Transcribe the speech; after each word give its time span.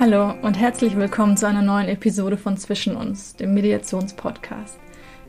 Hallo 0.00 0.32
und 0.40 0.58
herzlich 0.58 0.96
willkommen 0.96 1.36
zu 1.36 1.46
einer 1.46 1.60
neuen 1.60 1.86
Episode 1.86 2.38
von 2.38 2.56
Zwischen 2.56 2.96
uns, 2.96 3.36
dem 3.36 3.52
Mediationspodcast. 3.52 4.78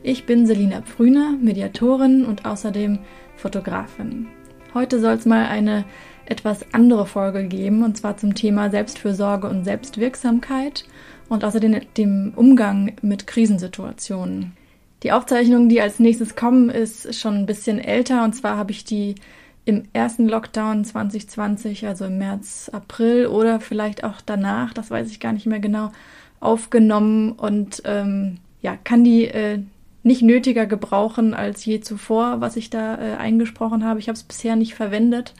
Ich 0.02 0.24
bin 0.24 0.46
Selina 0.46 0.80
Pfrüner, 0.80 1.36
Mediatorin 1.38 2.24
und 2.24 2.46
außerdem 2.46 2.98
Fotografin. 3.36 4.28
Heute 4.72 4.98
soll 4.98 5.12
es 5.12 5.26
mal 5.26 5.44
eine 5.44 5.84
etwas 6.24 6.64
andere 6.72 7.04
Folge 7.04 7.48
geben 7.48 7.84
und 7.84 7.98
zwar 7.98 8.16
zum 8.16 8.34
Thema 8.34 8.70
Selbstfürsorge 8.70 9.46
und 9.46 9.64
Selbstwirksamkeit 9.64 10.86
und 11.28 11.44
außerdem 11.44 11.80
dem 11.98 12.32
Umgang 12.34 12.94
mit 13.02 13.26
Krisensituationen. 13.26 14.56
Die 15.02 15.12
Aufzeichnung, 15.12 15.68
die 15.68 15.82
als 15.82 15.98
nächstes 15.98 16.34
kommen, 16.34 16.70
ist 16.70 17.14
schon 17.20 17.34
ein 17.34 17.46
bisschen 17.46 17.78
älter 17.78 18.24
und 18.24 18.32
zwar 18.32 18.56
habe 18.56 18.70
ich 18.70 18.84
die 18.86 19.16
im 19.64 19.84
ersten 19.92 20.28
Lockdown 20.28 20.84
2020, 20.84 21.86
also 21.86 22.06
im 22.06 22.18
März, 22.18 22.70
April 22.72 23.26
oder 23.26 23.60
vielleicht 23.60 24.04
auch 24.04 24.20
danach, 24.24 24.72
das 24.74 24.90
weiß 24.90 25.10
ich 25.10 25.20
gar 25.20 25.32
nicht 25.32 25.46
mehr 25.46 25.60
genau, 25.60 25.92
aufgenommen 26.40 27.32
und 27.32 27.82
ähm, 27.84 28.38
ja, 28.60 28.76
kann 28.76 29.04
die 29.04 29.26
äh, 29.26 29.60
nicht 30.02 30.22
nötiger 30.22 30.66
gebrauchen 30.66 31.34
als 31.34 31.64
je 31.64 31.80
zuvor, 31.80 32.40
was 32.40 32.56
ich 32.56 32.70
da 32.70 32.96
äh, 32.96 33.16
eingesprochen 33.16 33.84
habe. 33.84 34.00
Ich 34.00 34.08
habe 34.08 34.16
es 34.16 34.24
bisher 34.24 34.56
nicht 34.56 34.74
verwendet. 34.74 35.34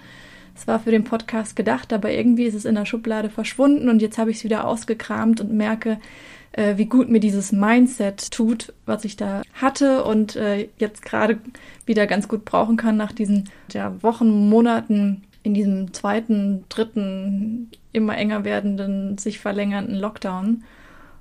Es 0.55 0.67
war 0.67 0.81
für 0.81 0.91
den 0.91 1.05
Podcast 1.05 1.57
gedacht, 1.57 1.93
aber 1.93 2.11
irgendwie 2.11 2.45
ist 2.45 2.55
es 2.55 2.65
in 2.65 2.75
der 2.75 2.87
Schublade 2.87 3.31
verschwunden 3.31 3.89
und 3.89 4.03
jetzt 4.03 4.19
habe 4.19 4.31
ich 4.31 4.39
es 4.39 4.45
wieder 4.45 4.67
ausgekramt 4.67 5.41
und 5.41 5.53
merke, 5.53 5.99
äh, 6.53 6.77
wie 6.77 6.87
gut 6.87 7.09
mir 7.09 7.21
dieses 7.21 7.53
Mindset 7.53 8.31
tut, 8.31 8.73
was 8.87 9.05
ich 9.05 9.17
da 9.17 9.43
hatte 9.55 10.05
und 10.05 10.37
äh, 10.37 10.69
jetzt 10.79 11.03
gerade 11.03 11.39
wieder 11.87 12.07
ganz 12.07 12.29
gut 12.29 12.45
brauchen 12.45 12.77
kann 12.77 12.97
nach 12.97 13.13
diesen 13.13 13.49
ja, 13.73 14.03
Wochen, 14.03 14.49
Monaten 14.49 15.23
in 15.43 15.55
diesem 15.55 15.93
zweiten, 15.93 16.65
dritten, 16.69 17.71
immer 17.93 18.17
enger 18.17 18.45
werdenden, 18.45 19.19
sich 19.19 19.41
verlängernden 19.41 19.97
Lockdown. 19.97 20.63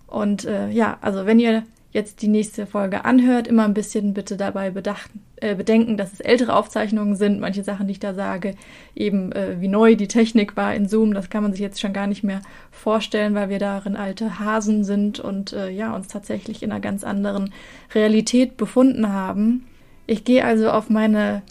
Und 0.07 0.45
äh, 0.45 0.69
ja, 0.69 0.97
also 1.01 1.25
wenn 1.25 1.39
ihr 1.39 1.63
jetzt 1.91 2.21
die 2.21 2.27
nächste 2.27 2.65
Folge 2.65 3.05
anhört, 3.05 3.47
immer 3.47 3.65
ein 3.65 3.73
bisschen 3.73 4.13
bitte 4.13 4.37
dabei 4.37 4.69
bedachten, 4.69 5.21
äh, 5.37 5.55
bedenken, 5.55 5.97
dass 5.97 6.13
es 6.13 6.19
ältere 6.21 6.55
Aufzeichnungen 6.55 7.15
sind. 7.15 7.39
Manche 7.39 7.63
Sachen, 7.63 7.87
die 7.87 7.93
ich 7.93 7.99
da 7.99 8.13
sage, 8.13 8.55
eben 8.95 9.31
äh, 9.33 9.59
wie 9.59 9.67
neu 9.67 9.95
die 9.95 10.07
Technik 10.07 10.55
war 10.55 10.73
in 10.73 10.87
Zoom, 10.87 11.13
das 11.13 11.29
kann 11.29 11.43
man 11.43 11.51
sich 11.51 11.61
jetzt 11.61 11.81
schon 11.81 11.93
gar 11.93 12.07
nicht 12.07 12.23
mehr 12.23 12.41
vorstellen, 12.71 13.35
weil 13.35 13.49
wir 13.49 13.59
darin 13.59 13.95
alte 13.95 14.39
Hasen 14.39 14.83
sind 14.83 15.19
und 15.19 15.53
äh, 15.53 15.69
ja, 15.69 15.93
uns 15.93 16.07
tatsächlich 16.07 16.63
in 16.63 16.71
einer 16.71 16.79
ganz 16.79 17.03
anderen 17.03 17.53
Realität 17.93 18.55
befunden 18.55 19.11
haben. 19.11 19.65
Ich 20.07 20.23
gehe 20.23 20.45
also 20.45 20.71
auf 20.71 20.89
meine 20.89 21.41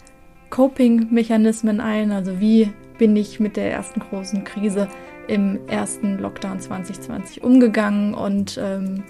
Coping-Mechanismen 0.49 1.79
ein, 1.79 2.11
also 2.11 2.39
wie 2.39 2.71
bin 2.97 3.15
ich 3.15 3.39
mit 3.39 3.57
der 3.57 3.71
ersten 3.71 3.99
großen 3.99 4.43
Krise 4.43 4.87
im 5.27 5.59
ersten 5.67 6.17
Lockdown 6.19 6.59
2020 6.59 7.43
umgegangen 7.43 8.13
und 8.13 8.59
ähm, 8.61 9.03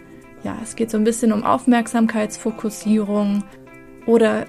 ja, 0.44 0.58
es 0.64 0.76
geht 0.76 0.92
so 0.92 0.98
ein 0.98 1.04
bisschen 1.04 1.32
um 1.32 1.44
Aufmerksamkeitsfokussierung 1.44 3.44
oder 4.06 4.46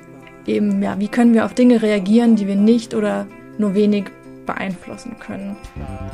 eben, 0.47 0.83
ja, 0.83 0.98
wie 0.98 1.09
können 1.09 1.35
wir 1.35 1.45
auf 1.45 1.55
Dinge 1.55 1.83
reagieren, 1.83 2.37
die 2.37 2.47
wir 2.47 2.57
nicht 2.57 2.95
oder 2.95 3.27
nur 3.59 3.75
wenig 3.75 4.05
beeinflussen 4.47 5.17
können. 5.20 5.57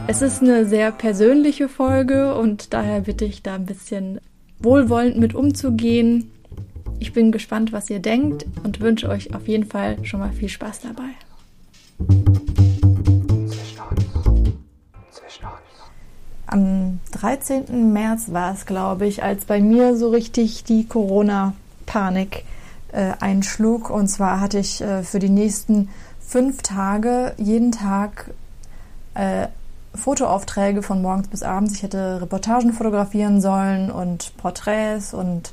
Es 0.07 0.23
ist 0.23 0.43
eine 0.43 0.67
sehr 0.67 0.93
persönliche 0.93 1.69
Folge 1.69 2.35
und 2.35 2.75
daher 2.75 3.03
bitte 3.03 3.25
ich 3.25 3.43
da 3.43 3.55
ein 3.55 3.67
bisschen 3.67 4.21
wohlwollend 4.59 5.19
mit 5.19 5.35
umzugehen. 5.35 6.31
Ich 6.99 7.13
bin 7.13 7.33
gespannt, 7.33 7.73
was 7.73 7.89
ihr 7.91 8.01
denkt 8.01 8.45
und 8.65 8.81
wünsche 8.81 9.09
euch 9.09 9.35
auf 9.35 9.49
jeden 9.49 9.65
Fall 9.65 10.05
schon 10.05 10.21
mal 10.21 10.33
viel 10.33 10.49
Spaß 10.49 10.81
dabei. 10.81 12.58
Am 16.51 17.01
13. 17.13 17.93
März 17.93 18.33
war 18.33 18.55
es, 18.55 18.65
glaube 18.65 19.07
ich, 19.07 19.23
als 19.23 19.45
bei 19.45 19.61
mir 19.61 19.97
so 19.97 20.09
richtig 20.09 20.65
die 20.65 20.87
Corona-Panik 20.89 22.45
äh, 22.91 23.13
einschlug. 23.21 23.91
Und 23.91 24.09
zwar 24.09 24.41
hatte 24.41 24.59
ich 24.59 24.81
äh, 24.81 25.03
für 25.03 25.19
die 25.19 25.29
nächsten 25.29 25.91
fünf 26.21 26.63
Tage 26.63 27.35
jeden 27.37 27.71
Tag 27.71 28.31
äh, 29.15 29.49
Fotoaufträge 29.95 30.83
von 30.83 31.03
morgens 31.03 31.29
bis 31.29 31.43
abends. 31.43 31.75
Ich 31.75 31.83
hätte 31.83 32.23
Reportagen 32.23 32.73
fotografieren 32.73 33.43
sollen 33.43 33.91
und 33.91 34.35
Porträts 34.39 35.13
und 35.13 35.53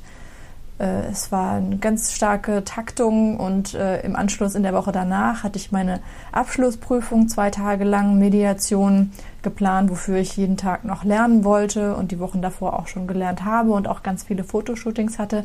es 0.78 1.32
war 1.32 1.52
eine 1.52 1.78
ganz 1.78 2.12
starke 2.12 2.62
Taktung 2.64 3.38
und 3.38 3.72
äh, 3.74 4.00
im 4.02 4.14
Anschluss 4.14 4.54
in 4.54 4.62
der 4.62 4.74
Woche 4.74 4.92
danach 4.92 5.42
hatte 5.42 5.58
ich 5.58 5.72
meine 5.72 6.00
Abschlussprüfung 6.32 7.28
zwei 7.28 7.50
Tage 7.50 7.84
lang 7.84 8.18
Mediation 8.18 9.12
geplant, 9.42 9.90
wofür 9.90 10.18
ich 10.18 10.36
jeden 10.36 10.58
Tag 10.58 10.84
noch 10.84 11.04
lernen 11.04 11.44
wollte 11.44 11.96
und 11.96 12.12
die 12.12 12.18
Wochen 12.18 12.42
davor 12.42 12.78
auch 12.78 12.88
schon 12.88 13.06
gelernt 13.06 13.44
habe 13.44 13.72
und 13.72 13.88
auch 13.88 14.02
ganz 14.02 14.24
viele 14.24 14.44
Fotoshootings 14.44 15.18
hatte. 15.18 15.44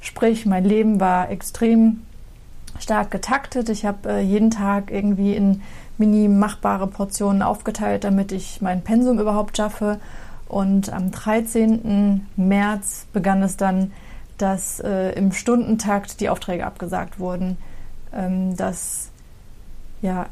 Sprich, 0.00 0.44
mein 0.44 0.64
Leben 0.64 0.98
war 0.98 1.30
extrem 1.30 2.02
stark 2.80 3.10
getaktet. 3.10 3.68
Ich 3.68 3.86
habe 3.86 4.08
äh, 4.10 4.20
jeden 4.20 4.50
Tag 4.50 4.90
irgendwie 4.90 5.34
in 5.34 5.62
mini 5.98 6.26
machbare 6.26 6.88
Portionen 6.88 7.42
aufgeteilt, 7.42 8.02
damit 8.02 8.32
ich 8.32 8.60
mein 8.60 8.82
Pensum 8.82 9.20
überhaupt 9.20 9.56
schaffe. 9.56 10.00
Und 10.48 10.92
am 10.92 11.10
13. 11.10 12.26
März 12.36 13.06
begann 13.12 13.42
es 13.42 13.56
dann, 13.56 13.92
dass 14.38 14.80
äh, 14.80 15.12
im 15.12 15.32
Stundentakt 15.32 16.20
die 16.20 16.28
Aufträge 16.28 16.66
abgesagt 16.66 17.18
wurden. 17.18 17.56
Ähm, 18.12 18.56
dass 18.56 19.10
ja, 20.02 20.26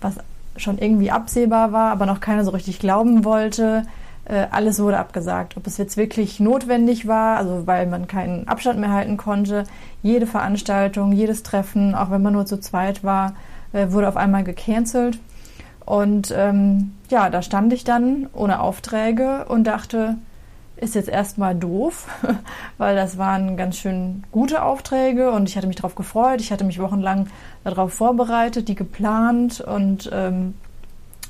was 0.00 0.16
schon 0.56 0.78
irgendwie 0.78 1.10
absehbar 1.10 1.72
war, 1.72 1.92
aber 1.92 2.06
noch 2.06 2.20
keiner 2.20 2.44
so 2.44 2.50
richtig 2.50 2.78
glauben 2.78 3.24
wollte. 3.24 3.84
Äh, 4.24 4.46
alles 4.50 4.80
wurde 4.80 4.98
abgesagt. 4.98 5.56
Ob 5.56 5.66
es 5.66 5.78
jetzt 5.78 5.96
wirklich 5.96 6.40
notwendig 6.40 7.06
war, 7.06 7.36
also 7.36 7.66
weil 7.66 7.86
man 7.86 8.06
keinen 8.06 8.48
Abstand 8.48 8.78
mehr 8.78 8.92
halten 8.92 9.16
konnte. 9.16 9.64
Jede 10.02 10.26
Veranstaltung, 10.26 11.12
jedes 11.12 11.42
Treffen, 11.42 11.94
auch 11.94 12.10
wenn 12.10 12.22
man 12.22 12.32
nur 12.32 12.46
zu 12.46 12.60
zweit 12.60 13.02
war, 13.02 13.34
äh, 13.72 13.90
wurde 13.90 14.08
auf 14.08 14.16
einmal 14.16 14.44
gecancelt. 14.44 15.18
Und 15.84 16.32
ähm, 16.36 16.92
ja, 17.10 17.28
da 17.30 17.42
stand 17.42 17.72
ich 17.72 17.84
dann 17.84 18.28
ohne 18.32 18.60
Aufträge 18.60 19.46
und 19.48 19.64
dachte, 19.64 20.16
ist 20.76 20.94
jetzt 20.94 21.08
erstmal 21.08 21.54
doof, 21.54 22.08
weil 22.78 22.96
das 22.96 23.18
waren 23.18 23.56
ganz 23.56 23.76
schön 23.76 24.24
gute 24.32 24.62
Aufträge 24.62 25.30
und 25.30 25.48
ich 25.48 25.56
hatte 25.56 25.66
mich 25.66 25.76
darauf 25.76 25.94
gefreut. 25.94 26.40
Ich 26.40 26.50
hatte 26.50 26.64
mich 26.64 26.80
wochenlang 26.80 27.28
darauf 27.64 27.92
vorbereitet, 27.92 28.68
die 28.68 28.74
geplant 28.74 29.60
und 29.60 30.10
ähm, 30.12 30.54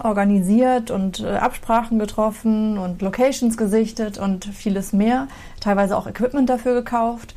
organisiert 0.03 0.91
und 0.91 1.21
äh, 1.21 1.37
Absprachen 1.37 1.99
getroffen 1.99 2.79
und 2.79 3.03
Locations 3.03 3.57
gesichtet 3.57 4.19
und 4.19 4.45
vieles 4.47 4.93
mehr. 4.93 5.29
Teilweise 5.61 5.97
auch 5.97 6.07
Equipment 6.07 6.49
dafür 6.49 6.75
gekauft. 6.75 7.35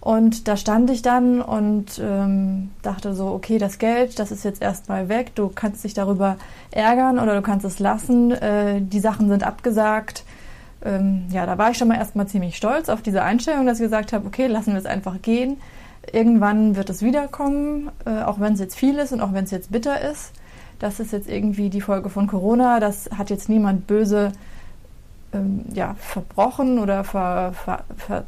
Und 0.00 0.46
da 0.46 0.56
stand 0.56 0.90
ich 0.90 1.02
dann 1.02 1.42
und 1.42 2.00
ähm, 2.00 2.70
dachte 2.82 3.14
so, 3.14 3.28
okay, 3.28 3.58
das 3.58 3.78
Geld, 3.78 4.18
das 4.18 4.30
ist 4.30 4.44
jetzt 4.44 4.62
erstmal 4.62 5.08
weg. 5.08 5.34
Du 5.34 5.50
kannst 5.52 5.82
dich 5.82 5.92
darüber 5.92 6.36
ärgern 6.70 7.18
oder 7.18 7.34
du 7.34 7.42
kannst 7.42 7.66
es 7.66 7.78
lassen. 7.78 8.30
Äh, 8.30 8.80
die 8.80 9.00
Sachen 9.00 9.28
sind 9.28 9.42
abgesagt 9.42 10.24
ähm, 10.84 11.24
ja, 11.30 11.46
da 11.46 11.58
war 11.58 11.70
ich 11.70 11.78
schon 11.78 11.88
mal 11.88 11.96
erstmal 11.96 12.28
ziemlich 12.28 12.56
stolz 12.56 12.88
auf 12.88 13.02
diese 13.02 13.22
Einstellung, 13.22 13.66
dass 13.66 13.78
ich 13.78 13.84
gesagt 13.84 14.12
habe, 14.12 14.26
okay, 14.26 14.46
lassen 14.46 14.72
wir 14.72 14.78
es 14.78 14.86
einfach 14.86 15.20
gehen. 15.22 15.58
Irgendwann 16.12 16.76
wird 16.76 16.90
es 16.90 17.02
wiederkommen, 17.02 17.90
äh, 18.06 18.22
auch 18.22 18.40
wenn 18.40 18.54
es 18.54 18.60
jetzt 18.60 18.76
viel 18.76 18.98
ist 18.98 19.12
und 19.12 19.20
auch 19.20 19.32
wenn 19.32 19.44
es 19.44 19.50
jetzt 19.50 19.72
bitter 19.72 20.00
ist. 20.00 20.32
Das 20.78 21.00
ist 21.00 21.12
jetzt 21.12 21.28
irgendwie 21.28 21.70
die 21.70 21.80
Folge 21.80 22.08
von 22.08 22.26
Corona. 22.28 22.80
Das 22.80 23.10
hat 23.16 23.30
jetzt 23.30 23.48
niemand 23.48 23.86
böse 23.86 24.32
ähm, 25.32 25.64
ja, 25.72 25.96
verbrochen 25.98 26.78
oder 26.78 27.04
ver, 27.04 27.52
ver, 27.52 27.84
ver, 27.96 28.24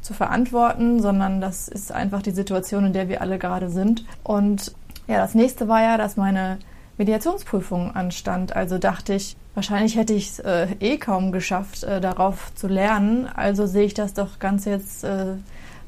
zu 0.00 0.14
verantworten, 0.14 1.00
sondern 1.00 1.40
das 1.40 1.68
ist 1.68 1.92
einfach 1.92 2.22
die 2.22 2.32
Situation, 2.32 2.86
in 2.86 2.92
der 2.92 3.08
wir 3.08 3.22
alle 3.22 3.38
gerade 3.38 3.70
sind. 3.70 4.04
Und 4.24 4.72
ja, 5.06 5.18
das 5.18 5.34
nächste 5.34 5.68
war 5.68 5.80
ja, 5.80 5.96
dass 5.96 6.16
meine 6.16 6.58
Mediationsprüfung 7.02 7.96
anstand. 7.96 8.54
Also 8.54 8.78
dachte 8.78 9.14
ich, 9.14 9.36
wahrscheinlich 9.54 9.96
hätte 9.96 10.14
ich 10.14 10.28
es 10.28 10.38
äh, 10.38 10.68
eh 10.78 10.98
kaum 10.98 11.32
geschafft, 11.32 11.82
äh, 11.82 12.00
darauf 12.00 12.54
zu 12.54 12.68
lernen. 12.68 13.26
Also 13.34 13.66
sehe 13.66 13.84
ich 13.84 13.94
das 13.94 14.14
doch 14.14 14.38
ganz 14.38 14.66
jetzt, 14.66 15.02
äh, 15.02 15.34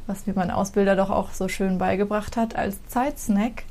was 0.08 0.26
mir 0.26 0.34
mein 0.34 0.50
Ausbilder 0.50 0.96
doch 0.96 1.10
auch 1.10 1.30
so 1.30 1.46
schön 1.46 1.78
beigebracht 1.78 2.36
hat, 2.36 2.56
als 2.56 2.84
Zeitsnack 2.88 3.62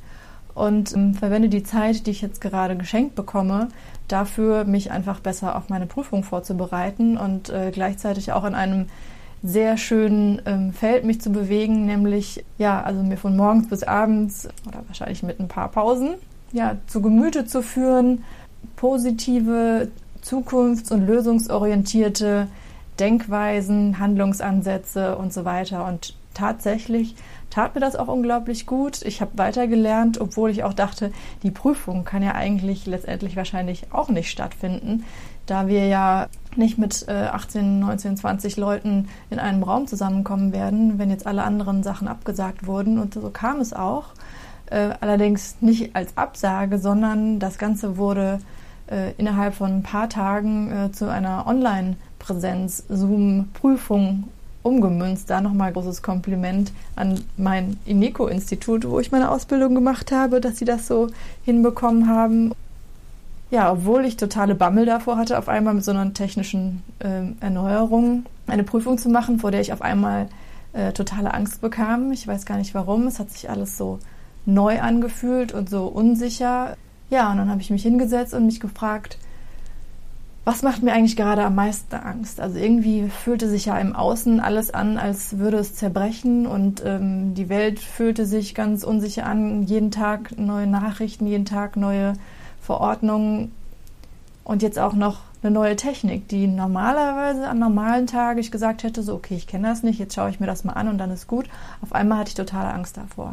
und 0.56 0.95
ähm, 0.95 1.16
verwende 1.16 1.50
die 1.50 1.63
Zeit, 1.63 2.07
die 2.07 2.12
ich 2.12 2.22
jetzt 2.22 2.40
gerade 2.40 2.78
geschenkt 2.78 3.16
bekomme, 3.16 3.68
dafür, 4.07 4.63
mich 4.63 4.92
einfach 4.92 5.19
besser 5.19 5.57
auf 5.57 5.68
meine 5.68 5.86
Prüfung 5.86 6.24
vorzubereiten 6.24 7.18
und 7.18 7.50
äh, 7.50 7.72
gleichzeitig 7.74 8.31
auch 8.31 8.46
in 8.46 8.56
einem 8.56 8.88
sehr 9.44 9.75
schönen 9.75 10.42
ähm, 10.46 10.72
Feld 10.72 11.04
mich 11.04 11.19
zu 11.19 11.30
bewegen, 11.30 11.86
nämlich 11.86 12.46
ja, 12.57 12.81
also 12.81 13.04
mir 13.04 13.18
von 13.18 13.36
morgens 13.36 13.68
bis 13.68 13.84
abends 13.84 14.48
oder 14.66 14.84
wahrscheinlich 14.88 15.24
mit 15.24 15.42
ein 15.42 15.50
paar 15.50 15.68
Pausen 15.68 16.16
ja, 16.54 16.78
zu 16.88 17.02
Gemüte 17.02 17.46
zu 17.46 17.62
führen, 17.62 18.24
positive, 18.76 19.90
zukunfts- 20.24 20.94
und 20.94 21.06
lösungsorientierte 21.06 22.48
Denkweisen, 23.00 24.00
Handlungsansätze 24.00 25.18
und 25.18 25.34
so 25.34 25.46
weiter. 25.46 25.86
Und 25.86 26.16
tatsächlich 26.34 27.16
tat 27.50 27.76
mir 27.76 27.82
das 27.82 27.96
auch 27.96 28.08
unglaublich 28.08 28.66
gut. 28.66 29.02
Ich 29.04 29.22
habe 29.22 29.38
weitergelernt, 29.38 30.22
obwohl 30.22 30.50
ich 30.50 30.64
auch 30.64 30.74
dachte, 30.74 31.12
die 31.42 31.52
Prüfung 31.52 32.06
kann 32.06 32.24
ja 32.24 32.34
eigentlich 32.34 32.86
letztendlich 32.86 33.36
wahrscheinlich 33.36 33.92
auch 33.92 34.10
nicht 34.10 34.30
stattfinden, 34.30 35.04
da 35.46 35.68
wir 35.68 35.88
ja 35.88 36.28
nicht 36.56 36.78
mit 36.78 37.06
äh, 37.08 37.26
18, 37.26 37.80
19, 37.80 38.18
20 38.18 38.58
Leuten 38.58 39.10
in 39.30 39.40
einem 39.40 39.64
Raum 39.64 39.88
zusammenkommen 39.88 40.54
werden, 40.54 40.98
wenn 41.00 41.10
jetzt 41.10 41.28
alle 41.28 41.44
anderen 41.44 41.84
Sachen 41.84 42.08
abgesagt 42.08 42.66
wurden. 42.66 43.00
Und 43.00 43.16
so 43.16 43.30
kam 43.30 43.60
es 43.60 43.74
auch. 43.74 44.14
Äh, 44.68 44.92
allerdings 45.00 45.56
nicht 45.62 45.95
als 45.95 46.15
Absage, 46.18 46.77
sondern 46.77 47.39
das 47.39 47.57
Ganze 47.57 47.98
wurde 47.98 48.39
äh, 48.89 49.13
innerhalb 49.18 49.56
von 49.56 49.71
ein 49.71 49.83
paar 49.83 50.10
Tagen 50.10 50.71
äh, 50.71 50.92
zu 50.92 51.10
einer 51.10 51.48
Online-Präsenz-Zoom-Prüfung 51.48 54.25
umgemünzt. 54.63 55.30
Da 55.30 55.39
nochmal 55.42 55.71
großes 55.74 56.01
Kompliment 56.01 56.71
an 56.95 57.21
mein 57.38 57.77
INECO-Institut, 57.86 58.89
wo 58.89 59.00
ich 59.00 59.12
meine 59.12 59.30
Ausbildung 59.30 59.75
gemacht 59.75 60.12
habe, 60.12 60.42
dass 60.42 60.57
sie 60.57 60.65
das 60.65 60.88
so 60.88 61.10
hinbekommen 61.44 62.07
haben 62.07 62.54
ja, 63.54 63.71
obwohl 63.71 64.04
ich 64.06 64.18
totale 64.18 64.56
Bammel 64.56 64.88
davor 64.88 65.18
hatte, 65.18 65.38
auf 65.38 65.48
einmal 65.48 65.75
mit 65.75 65.83
so 65.83 65.92
einer 65.92 66.12
technischen 66.12 66.81
äh, 66.98 67.21
Erneuerung 67.39 68.25
eine 68.48 68.63
Prüfung 68.63 68.98
zu 68.98 69.10
machen, 69.10 69.38
vor 69.38 69.51
der 69.51 69.62
ich 69.62 69.71
auf 69.71 69.83
einmal 69.83 70.27
äh, 70.74 70.92
totale 70.92 71.36
Angst 71.36 71.62
bekam. 71.62 72.12
Ich 72.12 72.27
weiß 72.27 72.48
gar 72.48 72.57
nicht 72.57 72.74
warum. 72.74 73.06
Es 73.06 73.19
hat 73.19 73.30
sich 73.30 73.51
alles 73.51 73.77
so 73.77 74.00
neu 74.45 74.80
angefühlt 74.81 75.54
und 75.54 75.69
so 75.69 75.86
unsicher. 75.86 76.75
Ja, 77.10 77.31
und 77.31 77.38
dann 77.38 77.50
habe 77.50 77.62
ich 77.62 77.69
mich 77.69 77.84
hingesetzt 77.84 78.34
und 78.34 78.45
mich 78.45 78.60
gefragt, 78.60 79.18
was 80.45 80.62
macht 80.62 80.84
mir 80.84 80.92
eigentlich 80.92 81.16
gerade 81.16 81.45
am 81.45 81.56
meisten 81.56 81.95
Angst? 81.95 82.42
Also 82.42 82.60
irgendwie 82.60 83.07
fühlte 83.07 83.48
sich 83.48 83.66
ja 83.66 83.78
im 83.78 83.95
Außen 83.95 84.42
alles 84.42 84.74
an, 84.74 84.98
als 84.98 85.38
würde 85.38 85.57
es 85.57 85.75
zerbrechen 85.75 86.45
und 86.45 86.84
ähm, 86.86 87.34
die 87.34 87.48
Welt 87.48 87.80
fühlte 87.80 88.25
sich 88.25 88.54
ganz 88.54 88.84
unsicher 88.84 89.25
an. 89.25 89.63
Jeden 89.63 89.90
Tag 89.90 90.38
neue 90.38 90.68
Nachrichten, 90.68 91.28
jeden 91.28 91.46
Tag 91.46 91.78
neue 91.78 92.13
Verordnungen 92.62 93.54
und 94.44 94.62
jetzt 94.62 94.80
auch 94.80 94.94
noch 94.94 95.22
eine 95.42 95.51
neue 95.51 95.78
Technik, 95.78 96.28
die 96.28 96.48
normalerweise 96.48 97.48
an 97.48 97.60
normalen 97.60 98.07
Tagen 98.07 98.39
ich 98.39 98.51
gesagt 98.51 98.84
hätte, 98.84 99.01
so 99.01 99.16
okay, 99.16 99.36
ich 99.36 99.48
kenne 99.48 99.68
das 99.68 99.84
nicht, 99.84 100.00
jetzt 100.00 100.16
schaue 100.16 100.30
ich 100.30 100.39
mir 100.39 100.48
das 100.48 100.66
mal 100.66 100.74
an 100.74 100.89
und 100.89 100.98
dann 100.98 101.12
ist 101.12 101.28
gut. 101.28 101.50
Auf 101.81 101.94
einmal 101.94 102.19
hatte 102.19 102.30
ich 102.30 102.36
totale 102.36 102.74
Angst 102.74 102.98
davor. 102.98 103.31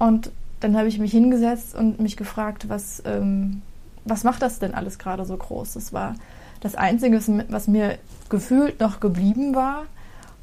Und 0.00 0.32
dann 0.60 0.76
habe 0.76 0.88
ich 0.88 0.98
mich 0.98 1.12
hingesetzt 1.12 1.74
und 1.74 2.00
mich 2.00 2.16
gefragt, 2.16 2.68
was, 2.68 3.02
ähm, 3.04 3.60
was 4.06 4.24
macht 4.24 4.40
das 4.40 4.58
denn 4.58 4.74
alles 4.74 4.98
gerade 4.98 5.26
so 5.26 5.36
groß? 5.36 5.74
Das 5.74 5.92
war 5.92 6.14
das 6.60 6.74
Einzige, 6.74 7.20
was 7.48 7.68
mir 7.68 7.98
gefühlt 8.30 8.80
noch 8.80 9.00
geblieben 9.00 9.54
war. 9.54 9.84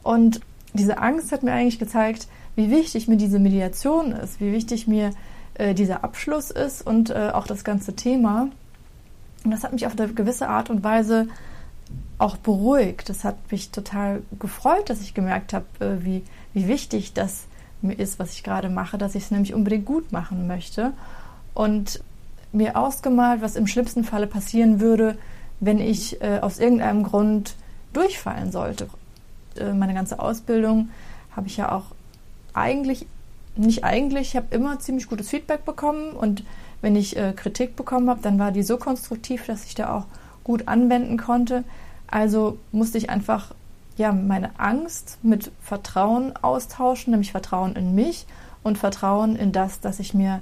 Und 0.03 0.41
diese 0.73 0.99
Angst 0.99 1.31
hat 1.31 1.41
mir 1.41 1.53
eigentlich 1.53 1.79
gezeigt, 1.79 2.27
wie 2.55 2.69
wichtig 2.69 3.07
mir 3.07 3.17
diese 3.17 3.39
Mediation 3.39 4.11
ist, 4.11 4.39
wie 4.39 4.51
wichtig 4.51 4.87
mir 4.87 5.09
äh, 5.55 5.73
dieser 5.73 6.03
Abschluss 6.03 6.51
ist 6.51 6.85
und 6.85 7.09
äh, 7.09 7.31
auch 7.33 7.47
das 7.47 7.63
ganze 7.63 7.95
Thema. 7.95 8.49
Und 9.43 9.51
das 9.51 9.63
hat 9.63 9.73
mich 9.73 9.87
auf 9.87 9.97
eine 9.97 10.13
gewisse 10.13 10.49
Art 10.49 10.69
und 10.69 10.83
Weise 10.83 11.27
auch 12.19 12.37
beruhigt. 12.37 13.09
Das 13.09 13.23
hat 13.23 13.37
mich 13.51 13.71
total 13.71 14.21
gefreut, 14.39 14.89
dass 14.91 15.01
ich 15.01 15.15
gemerkt 15.15 15.53
habe, 15.53 15.65
äh, 15.79 16.05
wie, 16.05 16.23
wie 16.53 16.67
wichtig 16.67 17.13
das 17.13 17.47
mir 17.81 17.97
ist, 17.97 18.19
was 18.19 18.33
ich 18.33 18.43
gerade 18.43 18.69
mache, 18.69 18.97
dass 18.97 19.15
ich 19.15 19.23
es 19.23 19.31
nämlich 19.31 19.53
unbedingt 19.53 19.85
gut 19.85 20.11
machen 20.11 20.47
möchte. 20.47 20.93
Und 21.53 22.01
mir 22.51 22.77
ausgemalt, 22.77 23.41
was 23.41 23.55
im 23.55 23.67
schlimmsten 23.67 24.03
Falle 24.03 24.27
passieren 24.27 24.79
würde, 24.79 25.17
wenn 25.59 25.79
ich 25.79 26.21
äh, 26.21 26.39
aus 26.39 26.59
irgendeinem 26.59 27.03
Grund 27.03 27.55
durchfallen 27.93 28.51
sollte. 28.51 28.87
Äh, 29.59 29.73
meine 29.73 29.93
ganze 29.93 30.19
Ausbildung 30.19 30.89
habe 31.35 31.47
ich 31.47 31.57
ja 31.57 31.71
auch 31.71 31.85
eigentlich 32.53 33.05
nicht 33.55 33.83
eigentlich, 33.83 34.29
ich 34.29 34.35
habe 34.35 34.47
immer 34.51 34.79
ziemlich 34.79 35.07
gutes 35.07 35.29
Feedback 35.29 35.65
bekommen 35.65 36.11
und 36.11 36.43
wenn 36.81 36.95
ich 36.95 37.17
äh, 37.17 37.33
Kritik 37.35 37.75
bekommen 37.75 38.09
habe, 38.09 38.21
dann 38.21 38.37
war 38.37 38.51
die 38.51 38.63
so 38.63 38.77
konstruktiv, 38.77 39.45
dass 39.45 39.65
ich 39.65 39.75
da 39.75 39.95
auch 39.95 40.05
gut 40.43 40.67
anwenden 40.67 41.17
konnte. 41.17 41.63
Also 42.07 42.57
musste 42.71 42.97
ich 42.97 43.09
einfach 43.09 43.53
ja 43.97 44.11
meine 44.11 44.59
Angst 44.59 45.17
mit 45.23 45.51
Vertrauen 45.61 46.35
austauschen, 46.35 47.11
nämlich 47.11 47.31
Vertrauen 47.31 47.75
in 47.75 47.95
mich 47.95 48.25
und 48.63 48.77
Vertrauen 48.77 49.35
in 49.35 49.51
das, 49.51 49.79
dass 49.79 49.99
ich 49.99 50.13
mir 50.13 50.41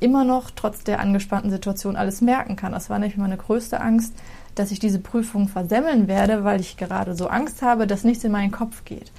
immer 0.00 0.24
noch 0.24 0.50
trotz 0.50 0.84
der 0.84 1.00
angespannten 1.00 1.50
Situation 1.50 1.96
alles 1.96 2.20
merken 2.20 2.56
kann. 2.56 2.72
Das 2.72 2.90
war 2.90 2.98
nämlich 2.98 3.16
meine 3.16 3.36
größte 3.36 3.80
Angst, 3.80 4.14
dass 4.54 4.70
ich 4.70 4.78
diese 4.78 4.98
Prüfung 4.98 5.48
versemmeln 5.48 6.08
werde, 6.08 6.44
weil 6.44 6.60
ich 6.60 6.76
gerade 6.76 7.14
so 7.14 7.28
Angst 7.28 7.62
habe, 7.62 7.86
dass 7.86 8.04
nichts 8.04 8.24
in 8.24 8.32
meinen 8.32 8.50
Kopf 8.50 8.84
geht. 8.84 9.12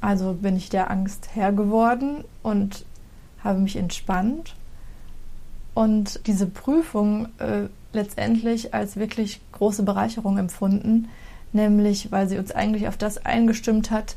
Also 0.00 0.34
bin 0.34 0.56
ich 0.56 0.68
der 0.68 0.90
Angst 0.90 1.30
Herr 1.34 1.52
geworden 1.52 2.24
und 2.42 2.84
habe 3.42 3.58
mich 3.58 3.76
entspannt 3.76 4.54
und 5.74 6.26
diese 6.26 6.46
Prüfung 6.46 7.28
äh, 7.38 7.68
letztendlich 7.92 8.72
als 8.72 8.96
wirklich 8.96 9.40
große 9.52 9.82
Bereicherung 9.82 10.38
empfunden, 10.38 11.08
nämlich 11.56 12.12
weil 12.12 12.28
sie 12.28 12.38
uns 12.38 12.52
eigentlich 12.52 12.86
auf 12.86 12.96
das 12.96 13.24
eingestimmt 13.26 13.90
hat, 13.90 14.14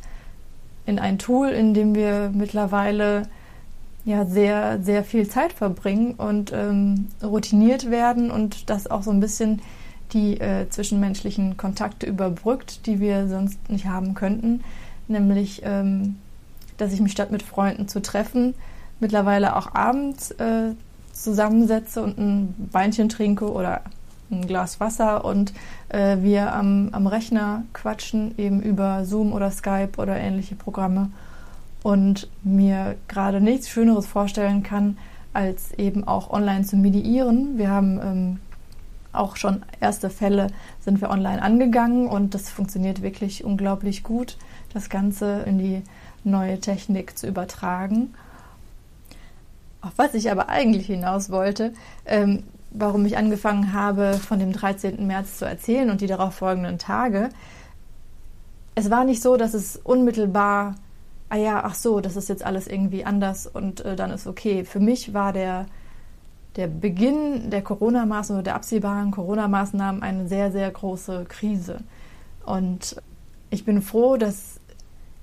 in 0.86 1.00
ein 1.00 1.18
Tool, 1.18 1.50
in 1.50 1.74
dem 1.74 1.96
wir 1.96 2.32
mittlerweile 2.34 3.24
ja 4.06 4.26
sehr, 4.26 4.82
sehr 4.82 5.04
viel 5.04 5.28
Zeit 5.28 5.54
verbringen 5.54 6.14
und 6.14 6.52
ähm, 6.54 7.08
routiniert 7.24 7.90
werden 7.90 8.30
und 8.32 8.70
das 8.70 8.90
auch 8.90 9.04
so 9.04 9.12
ein 9.12 9.20
bisschen 9.20 9.62
die 10.14 10.40
äh, 10.40 10.68
zwischenmenschlichen 10.70 11.58
Kontakte 11.58 12.06
überbrückt, 12.06 12.86
die 12.86 13.00
wir 13.00 13.28
sonst 13.28 13.70
nicht 13.70 13.86
haben 13.86 14.14
könnten. 14.14 14.64
Nämlich 15.08 15.62
ähm, 15.64 16.16
dass 16.80 16.94
ich 16.94 17.02
mich 17.02 17.12
statt 17.12 17.32
mit 17.32 17.44
Freunden 17.44 17.88
zu 17.88 18.02
treffen, 18.02 18.56
mittlerweile 19.00 19.56
auch 19.56 19.76
abends 19.76 20.32
äh, 20.32 20.72
zusammensetze 21.14 22.02
und 22.02 22.18
ein 22.18 22.70
Weinchen 22.72 23.10
trinke 23.10 23.52
oder 23.52 23.82
ein 24.32 24.48
Glas 24.48 24.80
Wasser 24.80 25.26
und 25.26 25.54
äh, 25.90 26.18
wir 26.22 26.54
am, 26.54 26.90
am 26.92 27.08
Rechner 27.08 27.64
quatschen, 27.74 28.38
eben 28.38 28.62
über 28.62 29.06
Zoom 29.06 29.34
oder 29.34 29.52
Skype 29.52 29.98
oder 29.98 30.18
ähnliche 30.18 30.56
Programme 30.56 31.12
und 31.84 32.28
mir 32.44 32.96
gerade 33.08 33.42
nichts 33.42 33.70
Schöneres 33.70 34.06
vorstellen 34.06 34.64
kann, 34.64 34.98
als 35.34 35.72
eben 35.74 36.08
auch 36.08 36.30
online 36.32 36.66
zu 36.66 36.76
mediieren. 36.76 37.58
Wir 37.58 37.70
haben 37.70 38.00
ähm, 38.02 38.40
auch 39.12 39.36
schon 39.36 39.64
erste 39.80 40.10
Fälle 40.10 40.48
sind 40.82 41.02
wir 41.02 41.10
online 41.10 41.42
angegangen 41.42 42.08
und 42.08 42.34
das 42.36 42.50
funktioniert 42.50 43.02
wirklich 43.02 43.44
unglaublich 43.44 44.04
gut 44.04 44.38
das 44.74 44.90
Ganze 44.90 45.44
in 45.46 45.58
die 45.58 45.82
neue 46.24 46.60
Technik 46.60 47.18
zu 47.18 47.28
übertragen. 47.28 48.14
Auf 49.82 49.94
was 49.96 50.14
ich 50.14 50.30
aber 50.30 50.50
eigentlich 50.50 50.88
hinaus 50.88 51.30
wollte, 51.30 51.74
ähm, 52.06 52.44
warum 52.72 53.06
ich 53.06 53.18
angefangen 53.18 53.74
habe, 53.74 54.14
von 54.14 54.40
dem 54.40 54.54
13. 54.54 55.06
März 55.06 55.38
zu 55.38 55.46
erzählen 55.46 55.90
und 55.90 56.02
die 56.02 56.08
darauf 56.08 56.36
folgenden 56.36 56.78
Tage. 56.78 57.30
Es 58.76 58.90
war 58.90 59.04
nicht 59.04 59.22
so, 59.22 59.38
dass 59.38 59.54
es 59.54 59.76
unmittelbar, 59.78 60.76
ah 61.30 61.36
ja, 61.36 61.64
ach 61.64 61.76
so, 61.76 62.00
das 62.00 62.16
ist 62.16 62.30
jetzt 62.30 62.46
alles 62.46 62.68
irgendwie 62.68 63.06
anders 63.06 63.48
und 63.48 63.82
äh, 63.82 63.96
dann 63.96 64.12
ist 64.12 64.28
okay. 64.28 64.64
Für 64.64 64.80
mich 64.80 65.14
war 65.14 65.34
der, 65.34 65.66
der 66.56 66.68
Beginn 66.68 67.50
der 67.50 67.62
Corona-Maßnahmen 67.62 68.40
oder 68.40 68.52
der 68.52 68.56
absehbaren 68.56 69.12
Corona-Maßnahmen 69.12 70.02
eine 70.04 70.28
sehr, 70.28 70.52
sehr 70.52 70.70
große 70.70 71.26
Krise. 71.28 71.80
Und 72.46 73.02
ich 73.50 73.66
bin 73.66 73.82
froh, 73.82 74.18
dass 74.18 74.60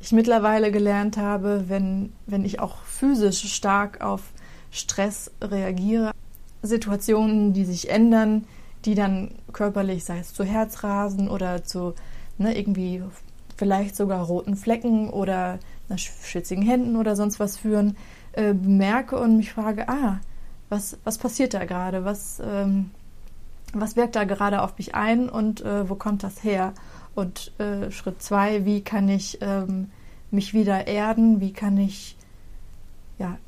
ich 0.01 0.13
mittlerweile 0.13 0.71
gelernt 0.71 1.17
habe, 1.17 1.65
wenn, 1.69 2.13
wenn 2.27 2.45
ich 2.45 2.61
auch 2.61 2.83
physisch 2.83 3.53
stark 3.55 4.01
auf 4.01 4.23
Stress 4.71 5.31
reagiere, 5.41 6.13
Situationen, 6.63 7.53
die 7.53 7.65
sich 7.65 7.91
ändern, 7.91 8.45
die 8.85 8.95
dann 8.95 9.33
körperlich, 9.53 10.05
sei 10.05 10.19
es 10.19 10.33
zu 10.33 10.45
Herzrasen 10.45 11.29
oder 11.29 11.65
zu 11.65 11.95
ne, 12.39 12.57
irgendwie 12.57 13.03
vielleicht 13.57 13.97
sogar 13.97 14.25
roten 14.25 14.57
Flecken 14.57 15.09
oder 15.09 15.59
na, 15.89 15.99
schwitzigen 15.99 16.63
Händen 16.63 16.97
oder 16.97 17.17
sonst 17.17 17.41
was 17.41 17.57
führen, 17.57 17.97
äh, 18.33 18.53
bemerke 18.53 19.19
und 19.19 19.37
mich 19.37 19.53
frage, 19.53 19.89
ah, 19.89 20.21
was, 20.69 20.99
was 21.05 21.19
passiert 21.19 21.55
da 21.55 21.65
gerade? 21.65 22.05
Was, 22.05 22.41
ähm, 22.45 22.91
was 23.73 23.97
wirkt 23.97 24.17
da 24.17 24.25
gerade 24.25 24.63
auf 24.63 24.77
mich 24.79 24.95
ein 24.95 25.29
und 25.29 25.63
äh, 25.63 25.89
wo 25.89 25.95
kommt 25.95 26.23
das 26.23 26.43
her? 26.45 26.73
Und 27.15 27.53
äh, 27.59 27.91
Schritt 27.91 28.23
zwei, 28.23 28.65
wie 28.65 28.83
kann 28.83 29.09
ich 29.09 29.39
ähm, 29.41 29.91
mich 30.31 30.55
wieder 30.55 30.87
erden? 30.87 31.41
Wie 31.41 31.53
kann 31.53 31.79
ich 31.79 32.17
ja, 33.19 33.39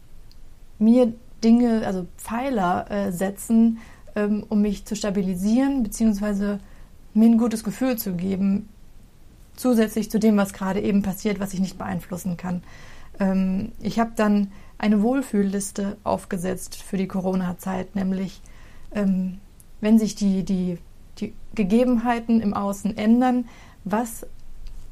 mir 0.78 1.12
Dinge, 1.42 1.86
also 1.86 2.06
Pfeiler 2.16 2.90
äh, 2.90 3.12
setzen, 3.12 3.78
ähm, 4.16 4.44
um 4.48 4.62
mich 4.62 4.84
zu 4.84 4.96
stabilisieren, 4.96 5.82
beziehungsweise 5.82 6.60
mir 7.14 7.26
ein 7.26 7.38
gutes 7.38 7.64
Gefühl 7.64 7.96
zu 7.96 8.14
geben, 8.14 8.68
zusätzlich 9.56 10.10
zu 10.10 10.18
dem, 10.18 10.36
was 10.36 10.52
gerade 10.52 10.80
eben 10.80 11.02
passiert, 11.02 11.40
was 11.40 11.54
ich 11.54 11.60
nicht 11.60 11.78
beeinflussen 11.78 12.36
kann. 12.36 12.62
Ähm, 13.18 13.72
ich 13.80 13.98
habe 13.98 14.12
dann 14.16 14.52
eine 14.78 15.02
Wohlfühlliste 15.02 15.96
aufgesetzt 16.04 16.82
für 16.82 16.96
die 16.96 17.08
Corona-Zeit, 17.08 17.96
nämlich 17.96 18.40
ähm, 18.94 19.38
wenn 19.80 19.98
sich 19.98 20.14
die, 20.14 20.44
die 20.44 20.78
die 21.20 21.34
Gegebenheiten 21.54 22.40
im 22.40 22.54
Außen 22.54 22.96
ändern, 22.96 23.48
was, 23.84 24.26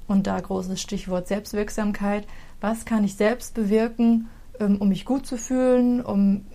und 0.07 0.27
da 0.27 0.41
großes 0.41 0.81
Stichwort 0.81 1.29
Selbstwirksamkeit, 1.29 2.27
was 2.61 2.85
kann 2.85 3.05
ich 3.05 3.15
selbst 3.15 3.55
bewirken, 3.55 4.29
ähm, 4.61 4.77
um 4.81 4.89
mich 4.89 5.05
gut 5.05 5.27
zu 5.27 5.37
fühlen, 5.37 6.01
um 6.01 6.47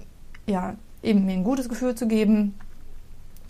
ja, 0.48 0.76
eben 1.04 1.26
mir 1.26 1.34
ein 1.34 1.44
gutes 1.44 1.70
Gefühl 1.70 1.96
zu 1.96 2.08
geben 2.08 2.56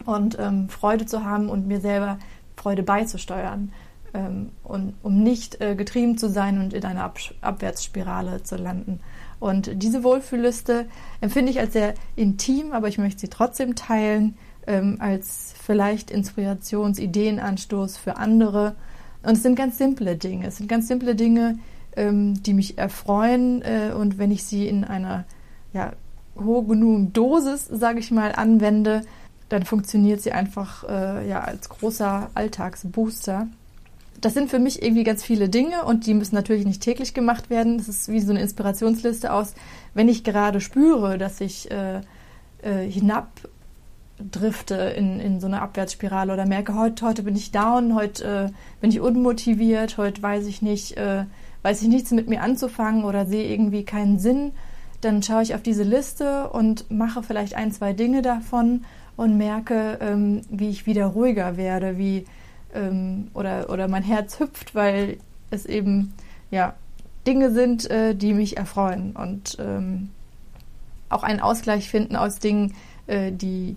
und 0.06 0.38
ähm, 0.40 0.70
Freude 0.70 1.06
zu 1.06 1.24
haben 1.24 1.50
und 1.50 1.68
mir 1.68 1.80
selber 1.80 2.18
Freude 2.56 2.84
beizusteuern 2.84 3.72
ähm, 4.14 4.50
und 4.64 4.94
um 5.04 5.24
nicht 5.24 5.62
äh, 5.62 5.76
getrieben 5.76 6.18
zu 6.18 6.30
sein 6.30 6.60
und 6.60 6.74
in 6.74 6.86
einer 6.86 7.04
Ab 7.04 7.18
Abwärtsspirale 7.42 8.44
zu 8.44 8.56
landen. 8.56 9.00
Und 9.40 9.72
diese 9.82 10.04
Wohlfühlliste 10.04 10.86
empfinde 11.20 11.52
ich 11.52 11.60
als 11.60 11.74
sehr 11.74 11.96
intim, 12.16 12.74
aber 12.74 12.88
ich 12.88 12.98
möchte 12.98 13.22
sie 13.22 13.30
trotzdem 13.30 13.76
teilen, 13.76 14.38
ähm, 14.68 14.98
als 15.00 15.54
vielleicht 15.60 16.12
Inspirations-, 16.12 17.00
Ideenanstoß 17.00 17.98
für 17.98 18.18
andere. 18.18 18.76
Und 19.24 19.34
es 19.34 19.44
sind 19.44 19.56
ganz 19.56 19.78
simple 19.78 20.16
Dinge. 20.16 20.48
Es 20.48 20.58
sind 20.58 20.68
ganz 20.68 20.88
simple 20.88 21.16
Dinge, 21.16 21.58
ähm, 21.96 22.42
die 22.44 22.54
mich 22.54 22.78
erfreuen. 22.78 23.62
Äh, 23.62 23.94
und 23.94 24.18
wenn 24.18 24.32
ich 24.32 24.44
sie 24.44 24.68
in 24.68 24.84
einer 24.84 25.26
ja, 25.74 25.94
hoch 26.40 26.68
genug 26.68 27.14
Dosis, 27.14 27.68
sage 27.68 28.00
ich 28.00 28.12
mal, 28.12 28.34
anwende, 28.34 29.02
dann 29.50 29.64
funktioniert 29.64 30.22
sie 30.22 30.32
einfach 30.32 30.88
äh, 30.88 31.28
ja, 31.28 31.42
als 31.42 31.68
großer 31.70 32.30
Alltagsbooster. 32.34 33.48
Das 34.22 34.34
sind 34.34 34.50
für 34.50 34.60
mich 34.60 34.82
irgendwie 34.84 35.04
ganz 35.04 35.24
viele 35.24 35.50
Dinge 35.50 35.84
und 35.84 36.06
die 36.06 36.14
müssen 36.14 36.36
natürlich 36.36 36.66
nicht 36.66 36.82
täglich 36.82 37.14
gemacht 37.14 37.50
werden. 37.50 37.78
Das 37.78 37.90
ist 37.90 38.08
wie 38.10 38.22
so 38.22 38.32
eine 38.32 38.42
Inspirationsliste 38.42 39.34
aus, 39.34 39.54
wenn 39.94 40.08
ich 40.08 40.24
gerade 40.24 40.62
spüre, 40.62 41.18
dass 41.18 41.42
ich 41.42 41.70
äh, 41.72 42.02
äh, 42.62 42.88
hinabdrifte 42.88 44.76
in, 44.76 45.20
in 45.20 45.40
so 45.40 45.48
eine 45.48 45.62
Abwärtsspirale 45.62 46.32
oder 46.32 46.46
merke, 46.46 46.76
heute, 46.76 47.06
heute 47.06 47.24
bin 47.24 47.36
ich 47.36 47.52
down, 47.52 47.96
heute 47.96 48.52
äh, 48.52 48.52
bin 48.80 48.92
ich 48.92 49.02
unmotiviert, 49.02 49.98
heute 49.98 50.22
weiß 50.22 50.46
ich 50.46 50.62
nicht, 50.62 50.98
äh, 50.98 51.26
weiß 51.64 51.82
ich 51.82 51.88
nichts 51.88 52.12
mit 52.12 52.28
mir 52.28 52.42
anzufangen 52.42 53.04
oder 53.04 53.26
sehe 53.26 53.48
irgendwie 53.48 53.84
keinen 53.84 54.20
Sinn, 54.20 54.52
dann 55.02 55.24
schaue 55.24 55.44
ich 55.44 55.56
auf 55.56 55.62
diese 55.62 55.84
Liste 55.84 56.50
und 56.50 56.90
mache 56.92 57.24
vielleicht 57.24 57.56
ein, 57.56 57.72
zwei 57.72 57.94
Dinge 57.94 58.22
davon 58.22 58.86
und 59.18 59.38
merke, 59.38 59.98
ähm, 60.02 60.42
wie 60.50 60.70
ich 60.70 60.86
wieder 60.86 61.08
ruhiger 61.08 61.58
werde, 61.58 61.98
wie 61.98 62.26
ähm, 62.74 63.28
oder, 63.34 63.70
oder 63.70 63.88
mein 63.88 64.04
Herz 64.04 64.40
hüpft, 64.40 64.76
weil 64.76 65.18
es 65.50 65.66
eben 65.66 66.14
ja 66.50 66.76
Dinge 67.28 67.52
sind, 67.52 67.90
äh, 67.90 68.16
die 68.16 68.34
mich 68.34 68.58
erfreuen 68.58 69.16
und 69.16 69.58
ähm, 69.60 70.10
auch 71.10 71.24
einen 71.24 71.40
Ausgleich 71.40 71.90
finden 71.90 72.16
aus 72.16 72.40
Dingen, 72.40 72.74
äh, 73.08 73.32
die, 73.32 73.76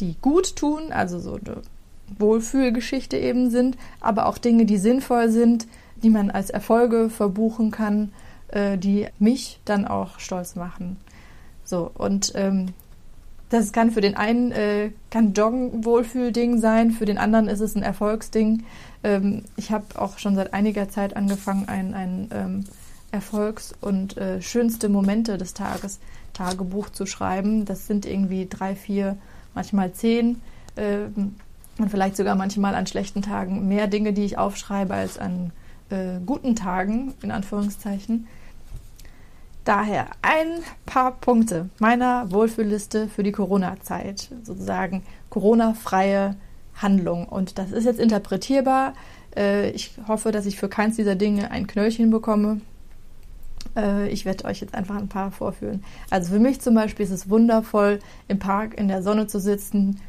die 0.00 0.16
gut 0.20 0.56
tun, 0.56 0.92
also 0.92 1.18
so 1.18 1.34
eine 1.34 1.62
Wohlfühlgeschichte 2.18 3.16
eben 3.16 3.50
sind, 3.50 3.76
aber 4.00 4.26
auch 4.26 4.38
Dinge, 4.38 4.64
die 4.64 4.78
sinnvoll 4.78 5.30
sind, 5.30 5.66
die 6.02 6.10
man 6.10 6.30
als 6.30 6.50
Erfolge 6.50 7.10
verbuchen 7.10 7.70
kann, 7.70 8.12
äh, 8.48 8.78
die 8.78 9.06
mich 9.18 9.60
dann 9.64 9.86
auch 9.86 10.18
stolz 10.18 10.56
machen. 10.56 10.96
So, 11.64 11.90
und 11.94 12.32
ähm, 12.34 12.68
das 13.50 13.72
kann 13.72 13.90
für 13.90 14.00
den 14.00 14.16
einen 14.16 14.52
äh, 14.52 14.90
kann 15.10 15.32
Joggen 15.32 15.84
Wohlfühlding 15.84 16.58
sein, 16.58 16.90
für 16.90 17.04
den 17.04 17.18
anderen 17.18 17.48
ist 17.48 17.60
es 17.60 17.74
ein 17.74 17.82
Erfolgsding. 17.82 18.64
Ähm, 19.02 19.42
ich 19.56 19.70
habe 19.70 19.86
auch 19.96 20.18
schon 20.18 20.34
seit 20.34 20.52
einiger 20.52 20.88
Zeit 20.88 21.16
angefangen, 21.16 21.68
ein, 21.68 21.94
ein 21.94 22.28
ähm, 22.32 22.64
Erfolgs- 23.10 23.74
und 23.80 24.16
äh, 24.18 24.42
schönste 24.42 24.88
Momente 24.88 25.38
des 25.38 25.54
Tages 25.54 25.98
Tagebuch 26.34 26.90
zu 26.90 27.06
schreiben. 27.06 27.64
Das 27.64 27.86
sind 27.86 28.04
irgendwie 28.04 28.46
drei, 28.48 28.74
vier, 28.74 29.16
manchmal 29.54 29.92
zehn 29.92 30.40
ähm, 30.76 31.36
und 31.78 31.90
vielleicht 31.90 32.16
sogar 32.16 32.34
manchmal 32.34 32.74
an 32.74 32.86
schlechten 32.86 33.22
Tagen 33.22 33.68
mehr 33.68 33.86
Dinge, 33.86 34.12
die 34.12 34.24
ich 34.24 34.36
aufschreibe, 34.36 34.94
als 34.94 35.18
an 35.18 35.52
äh, 35.90 36.20
guten 36.24 36.56
Tagen, 36.56 37.14
in 37.22 37.30
Anführungszeichen. 37.30 38.26
Daher 39.64 40.06
ein 40.22 40.62
paar 40.86 41.12
Punkte 41.12 41.68
meiner 41.78 42.30
Wohlfühlliste 42.32 43.08
für 43.08 43.22
die 43.22 43.32
Corona-Zeit, 43.32 44.30
sozusagen 44.42 45.02
Corona-freie 45.28 46.36
Handlung. 46.76 47.26
Und 47.28 47.58
das 47.58 47.72
ist 47.72 47.84
jetzt 47.84 48.00
interpretierbar. 48.00 48.94
Äh, 49.36 49.70
ich 49.70 49.92
hoffe, 50.06 50.32
dass 50.32 50.46
ich 50.46 50.56
für 50.56 50.68
keins 50.68 50.96
dieser 50.96 51.16
Dinge 51.16 51.50
ein 51.50 51.66
Knöllchen 51.66 52.10
bekomme. 52.10 52.60
Äh, 53.76 54.08
ich 54.08 54.24
werde 54.24 54.44
euch 54.46 54.60
jetzt 54.60 54.74
einfach 54.74 54.96
ein 54.96 55.08
paar 55.08 55.30
vorführen. 55.30 55.84
Also 56.10 56.32
für 56.32 56.38
mich 56.38 56.60
zum 56.60 56.74
Beispiel 56.74 57.04
ist 57.04 57.12
es 57.12 57.28
wundervoll, 57.28 57.98
im 58.26 58.38
Park 58.38 58.78
in 58.78 58.88
der 58.88 59.02
Sonne 59.02 59.26
zu 59.26 59.40
sitzen, 59.40 60.00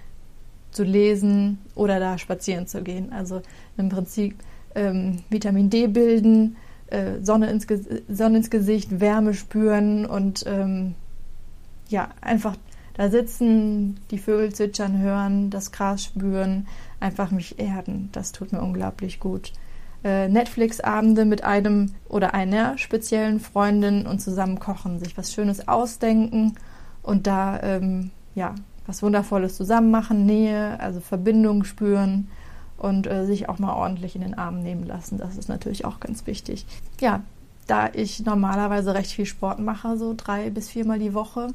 zu 0.72 0.84
lesen 0.84 1.60
oder 1.76 2.00
da 2.00 2.18
spazieren 2.18 2.68
zu 2.68 2.84
gehen. 2.84 3.12
Also 3.12 3.42
im 3.78 3.90
Prinzip 3.90 4.36
ähm, 4.76 5.24
Vitamin 5.30 5.70
D 5.70 5.88
bilden, 5.88 6.58
äh, 6.88 7.22
Sonne, 7.22 7.50
ins 7.50 7.68
Sonne 8.10 8.38
ins 8.38 8.50
Gesicht, 8.50 9.00
Wärme 9.00 9.34
spüren 9.34 10.06
und 10.06 10.44
ähm, 10.48 10.96
ja, 11.88 12.10
einfach 12.22 12.56
da 12.94 13.10
sitzen, 13.10 14.00
die 14.12 14.18
Vögel 14.18 14.54
zwitschern 14.54 15.00
hören, 15.00 15.50
das 15.50 15.72
Gras 15.72 16.04
spüren, 16.04 16.68
einfach 17.00 17.32
mich 17.32 17.60
erden. 17.60 18.10
Das 18.12 18.32
tut 18.32 18.52
mir 18.52 18.62
unglaublich 18.62 19.20
gut. 19.20 19.54
Äh, 20.04 20.28
Netflix-Abende 20.28 21.26
mit 21.26 21.44
einem 21.44 21.94
oder 22.08 22.34
einer 22.34 22.78
speziellen 22.78 23.40
Freundin 23.40 24.06
und 24.06 24.20
zusammen 24.20 24.60
kochen, 24.60 25.00
sich 25.00 25.18
was 25.18 25.34
Schönes 25.34 25.68
ausdenken 25.68 26.56
und 27.02 27.28
da 27.28 27.62
ähm, 27.62 28.12
ja 28.36 28.56
was 28.86 29.04
Wundervolles 29.04 29.56
zusammen 29.56 29.92
machen, 29.92 30.26
Nähe, 30.26 30.80
also 30.80 31.00
Verbindung 31.00 31.64
spüren 31.64 32.28
und 32.80 33.08
äh, 33.08 33.26
sich 33.26 33.50
auch 33.50 33.60
mal 33.60 33.74
ordentlich 33.74 34.16
in 34.16 34.22
den 34.22 34.38
Arm 34.38 34.62
nehmen 34.64 34.86
lassen. 34.86 35.18
Das 35.18 35.38
ist 35.38 35.50
natürlich 35.50 35.86
auch 35.86 36.00
ganz 36.00 36.26
wichtig. 36.26 36.66
Ja, 37.00 37.22
da 37.68 37.90
ich 37.94 38.26
normalerweise 38.26 38.96
recht 38.96 39.12
viel 39.12 39.26
Sport 39.26 39.60
mache, 39.60 39.98
so 39.98 40.16
drei 40.18 40.50
bis 40.50 40.70
viermal 40.70 40.98
die 40.98 41.14
Woche 41.14 41.50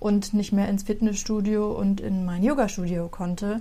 und 0.00 0.34
nicht 0.34 0.52
mehr 0.52 0.68
ins 0.68 0.82
Fitnessstudio 0.82 1.70
und 1.72 2.00
in 2.00 2.24
mein 2.24 2.42
Yoga-Studio 2.42 3.08
konnte, 3.08 3.60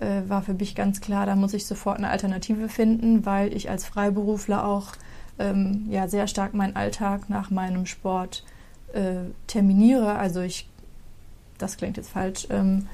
äh, 0.00 0.22
war 0.28 0.42
für 0.42 0.54
mich 0.54 0.74
ganz 0.74 1.00
klar, 1.00 1.26
da 1.26 1.36
muss 1.36 1.54
ich 1.54 1.66
sofort 1.66 1.98
eine 1.98 2.08
Alternative 2.08 2.68
finden, 2.68 3.26
weil 3.26 3.52
ich 3.52 3.68
als 3.68 3.84
Freiberufler 3.84 4.66
auch 4.66 4.92
ähm, 5.38 5.86
ja, 5.90 6.08
sehr 6.08 6.26
stark 6.26 6.54
meinen 6.54 6.76
Alltag 6.76 7.28
nach 7.28 7.50
meinem 7.50 7.86
Sport 7.86 8.44
äh, 8.92 9.16
terminiere. 9.46 10.14
Also 10.16 10.40
ich, 10.40 10.68
das 11.58 11.76
klingt 11.76 11.96
jetzt 11.96 12.10
falsch, 12.10 12.46
ähm, 12.50 12.86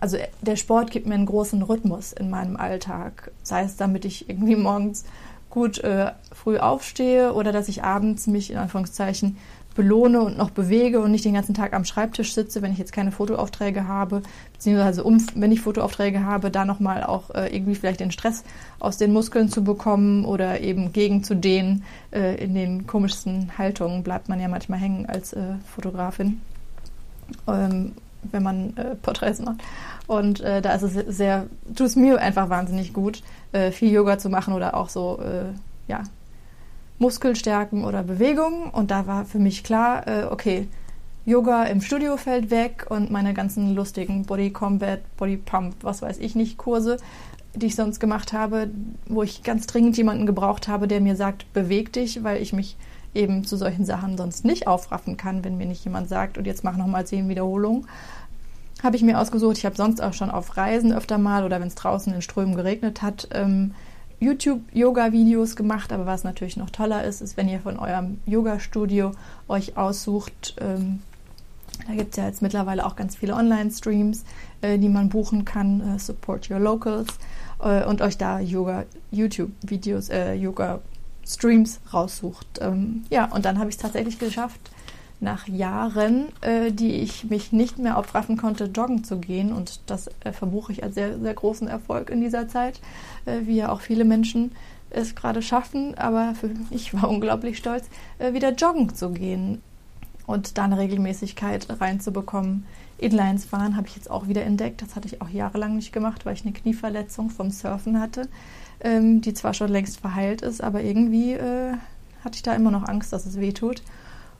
also 0.00 0.16
der 0.40 0.56
Sport 0.56 0.90
gibt 0.90 1.06
mir 1.06 1.14
einen 1.14 1.26
großen 1.26 1.62
Rhythmus 1.62 2.12
in 2.12 2.30
meinem 2.30 2.56
Alltag. 2.56 3.30
Sei 3.42 3.62
es, 3.62 3.76
damit 3.76 4.04
ich 4.04 4.28
irgendwie 4.28 4.56
morgens 4.56 5.04
gut 5.50 5.78
äh, 5.78 6.12
früh 6.32 6.58
aufstehe 6.58 7.32
oder 7.32 7.52
dass 7.52 7.68
ich 7.68 7.82
abends 7.82 8.26
mich 8.26 8.50
in 8.50 8.58
Anführungszeichen 8.58 9.38
belohne 9.74 10.22
und 10.22 10.36
noch 10.36 10.50
bewege 10.50 10.98
und 10.98 11.12
nicht 11.12 11.24
den 11.24 11.34
ganzen 11.34 11.54
Tag 11.54 11.72
am 11.72 11.84
Schreibtisch 11.84 12.34
sitze, 12.34 12.62
wenn 12.62 12.72
ich 12.72 12.78
jetzt 12.78 12.92
keine 12.92 13.12
Fotoaufträge 13.12 13.86
habe, 13.86 14.22
beziehungsweise 14.52 15.04
um, 15.04 15.24
wenn 15.36 15.52
ich 15.52 15.60
Fotoaufträge 15.60 16.24
habe, 16.24 16.50
da 16.50 16.64
nochmal 16.64 17.04
auch 17.04 17.30
äh, 17.30 17.54
irgendwie 17.54 17.76
vielleicht 17.76 18.00
den 18.00 18.10
Stress 18.10 18.42
aus 18.80 18.96
den 18.96 19.12
Muskeln 19.12 19.48
zu 19.48 19.62
bekommen 19.62 20.24
oder 20.24 20.60
eben 20.60 20.92
gegen 20.92 21.22
zu 21.22 21.36
dehnen. 21.36 21.84
Äh, 22.10 22.42
in 22.42 22.54
den 22.54 22.88
komischsten 22.88 23.56
Haltungen 23.56 24.02
bleibt 24.02 24.28
man 24.28 24.40
ja 24.40 24.48
manchmal 24.48 24.80
hängen 24.80 25.06
als 25.06 25.32
äh, 25.32 25.54
Fotografin. 25.72 26.40
Ähm, 27.46 27.92
wenn 28.22 28.42
man 28.42 28.76
äh, 28.76 28.94
Porträts 28.96 29.40
macht. 29.40 29.62
Und 30.06 30.40
äh, 30.40 30.62
da 30.62 30.72
ist 30.72 30.82
es 30.82 31.16
sehr, 31.16 31.46
tut 31.74 31.86
es 31.86 31.96
mir 31.96 32.20
einfach 32.20 32.48
wahnsinnig 32.48 32.92
gut, 32.92 33.22
äh, 33.52 33.70
viel 33.70 33.92
Yoga 33.92 34.18
zu 34.18 34.28
machen 34.28 34.54
oder 34.54 34.74
auch 34.74 34.88
so, 34.88 35.20
äh, 35.20 35.52
ja, 35.90 36.02
Muskelstärken 36.98 37.84
oder 37.84 38.02
Bewegungen. 38.02 38.70
Und 38.70 38.90
da 38.90 39.06
war 39.06 39.24
für 39.24 39.38
mich 39.38 39.64
klar, 39.64 40.06
äh, 40.06 40.24
okay, 40.24 40.66
Yoga 41.24 41.64
im 41.64 41.82
Studio 41.82 42.16
fällt 42.16 42.50
weg 42.50 42.86
und 42.88 43.10
meine 43.10 43.34
ganzen 43.34 43.74
lustigen 43.74 44.24
Body 44.24 44.50
Combat, 44.50 45.00
Body 45.18 45.36
Pump, 45.36 45.76
was 45.82 46.00
weiß 46.00 46.18
ich 46.18 46.34
nicht, 46.34 46.56
Kurse, 46.56 46.96
die 47.54 47.66
ich 47.66 47.76
sonst 47.76 48.00
gemacht 48.00 48.32
habe, 48.32 48.70
wo 49.06 49.22
ich 49.22 49.42
ganz 49.42 49.66
dringend 49.66 49.96
jemanden 49.98 50.24
gebraucht 50.24 50.68
habe, 50.68 50.88
der 50.88 51.02
mir 51.02 51.16
sagt, 51.16 51.52
beweg 51.52 51.92
dich, 51.92 52.24
weil 52.24 52.40
ich 52.40 52.54
mich 52.54 52.76
eben 53.14 53.44
zu 53.44 53.56
solchen 53.56 53.84
Sachen 53.84 54.16
sonst 54.16 54.44
nicht 54.44 54.66
aufraffen 54.66 55.16
kann, 55.16 55.44
wenn 55.44 55.56
mir 55.56 55.66
nicht 55.66 55.84
jemand 55.84 56.08
sagt, 56.08 56.38
und 56.38 56.46
jetzt 56.46 56.64
mach 56.64 56.76
nochmal 56.76 57.06
zehn 57.06 57.28
Wiederholungen. 57.28 57.86
Habe 58.82 58.96
ich 58.96 59.02
mir 59.02 59.18
ausgesucht. 59.18 59.58
Ich 59.58 59.66
habe 59.66 59.76
sonst 59.76 60.00
auch 60.00 60.12
schon 60.12 60.30
auf 60.30 60.56
Reisen 60.56 60.92
öfter 60.92 61.18
mal 61.18 61.44
oder 61.44 61.60
wenn 61.60 61.68
es 61.68 61.74
draußen 61.74 62.14
in 62.14 62.22
Strömen 62.22 62.54
geregnet 62.54 63.02
hat, 63.02 63.28
ähm, 63.32 63.74
YouTube-Yoga-Videos 64.20 65.56
gemacht. 65.56 65.92
Aber 65.92 66.06
was 66.06 66.24
natürlich 66.24 66.56
noch 66.56 66.70
toller 66.70 67.04
ist, 67.04 67.20
ist, 67.20 67.36
wenn 67.36 67.48
ihr 67.48 67.60
von 67.60 67.78
eurem 67.78 68.18
Yoga-Studio 68.26 69.12
euch 69.48 69.76
aussucht, 69.76 70.54
ähm, 70.60 71.00
da 71.86 71.94
gibt 71.94 72.10
es 72.10 72.16
ja 72.16 72.26
jetzt 72.26 72.42
mittlerweile 72.42 72.84
auch 72.86 72.96
ganz 72.96 73.16
viele 73.16 73.34
Online-Streams, 73.34 74.24
äh, 74.60 74.78
die 74.78 74.88
man 74.88 75.08
buchen 75.08 75.44
kann, 75.44 75.96
äh, 75.96 75.98
Support 75.98 76.50
Your 76.50 76.58
Locals, 76.58 77.08
äh, 77.60 77.84
und 77.84 78.02
euch 78.02 78.18
da 78.18 78.40
Yoga, 78.40 78.84
YouTube-Videos, 79.10 80.08
äh, 80.10 80.34
Yoga 80.34 80.80
Streams 81.28 81.80
raussucht. 81.92 82.58
Ähm, 82.60 83.04
ja, 83.10 83.26
und 83.26 83.44
dann 83.44 83.58
habe 83.58 83.68
ich 83.68 83.76
es 83.76 83.82
tatsächlich 83.82 84.18
geschafft, 84.18 84.60
nach 85.20 85.48
Jahren, 85.48 86.28
äh, 86.42 86.70
die 86.70 86.92
ich 86.92 87.24
mich 87.24 87.52
nicht 87.52 87.78
mehr 87.78 87.98
aufraffen 87.98 88.36
konnte, 88.36 88.64
joggen 88.64 89.04
zu 89.04 89.18
gehen. 89.18 89.52
Und 89.52 89.80
das 89.86 90.08
äh, 90.24 90.32
verbuche 90.32 90.72
ich 90.72 90.82
als 90.82 90.94
sehr, 90.94 91.18
sehr 91.18 91.34
großen 91.34 91.68
Erfolg 91.68 92.10
in 92.10 92.20
dieser 92.20 92.48
Zeit, 92.48 92.80
äh, 93.26 93.40
wie 93.44 93.56
ja 93.56 93.70
auch 93.70 93.80
viele 93.80 94.04
Menschen 94.04 94.52
es 94.90 95.14
gerade 95.14 95.42
schaffen. 95.42 95.96
Aber 95.98 96.34
für 96.34 96.50
mich 96.70 96.94
war 96.94 97.08
unglaublich 97.08 97.58
stolz, 97.58 97.88
äh, 98.18 98.32
wieder 98.32 98.52
joggen 98.52 98.94
zu 98.94 99.10
gehen. 99.10 99.60
und 100.26 100.58
da 100.58 100.64
eine 100.64 100.76
Regelmäßigkeit 100.76 101.80
reinzubekommen. 101.80 102.66
Inlines 102.98 103.46
fahren 103.46 103.78
habe 103.78 103.88
ich 103.88 103.96
jetzt 103.96 104.10
auch 104.10 104.28
wieder 104.28 104.42
entdeckt. 104.42 104.82
Das 104.82 104.94
hatte 104.94 105.08
ich 105.08 105.22
auch 105.22 105.30
jahrelang 105.30 105.76
nicht 105.76 105.90
gemacht, 105.90 106.26
weil 106.26 106.34
ich 106.34 106.42
eine 106.42 106.52
Knieverletzung 106.52 107.30
vom 107.30 107.50
Surfen 107.50 107.98
hatte, 107.98 108.28
ähm, 108.80 109.20
die 109.20 109.34
zwar 109.34 109.54
schon 109.54 109.70
längst 109.70 110.00
verheilt 110.00 110.42
ist, 110.42 110.62
aber 110.62 110.82
irgendwie 110.82 111.32
äh, 111.32 111.72
hatte 112.24 112.36
ich 112.36 112.42
da 112.42 112.54
immer 112.54 112.70
noch 112.70 112.84
Angst, 112.84 113.12
dass 113.12 113.26
es 113.26 113.38
weh 113.40 113.52
tut. 113.52 113.82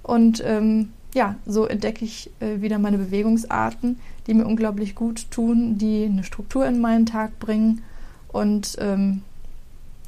Und 0.02 0.42
ähm, 0.44 0.90
ja, 1.14 1.36
so 1.46 1.66
entdecke 1.66 2.04
ich 2.04 2.30
äh, 2.40 2.60
wieder 2.60 2.78
meine 2.78 2.98
Bewegungsarten, 2.98 3.98
die 4.26 4.34
mir 4.34 4.46
unglaublich 4.46 4.94
gut 4.94 5.30
tun, 5.30 5.78
die 5.78 6.04
eine 6.04 6.24
Struktur 6.24 6.66
in 6.66 6.80
meinen 6.80 7.06
Tag 7.06 7.38
bringen 7.38 7.82
und 8.28 8.76
ähm, 8.78 9.22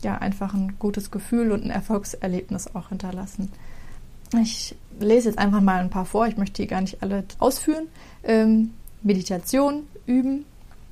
ja, 0.02 0.16
einfach 0.18 0.54
ein 0.54 0.74
gutes 0.78 1.10
Gefühl 1.10 1.52
und 1.52 1.64
ein 1.64 1.70
Erfolgserlebnis 1.70 2.74
auch 2.74 2.88
hinterlassen. 2.90 3.50
Ich 4.40 4.76
lese 4.98 5.28
jetzt 5.28 5.38
einfach 5.38 5.60
mal 5.60 5.80
ein 5.80 5.90
paar 5.90 6.04
vor, 6.04 6.26
ich 6.26 6.36
möchte 6.36 6.62
die 6.62 6.68
gar 6.68 6.80
nicht 6.80 7.02
alle 7.02 7.24
ausführen. 7.38 7.88
Ähm, 8.22 8.70
Meditation 9.02 9.84
üben, 10.06 10.44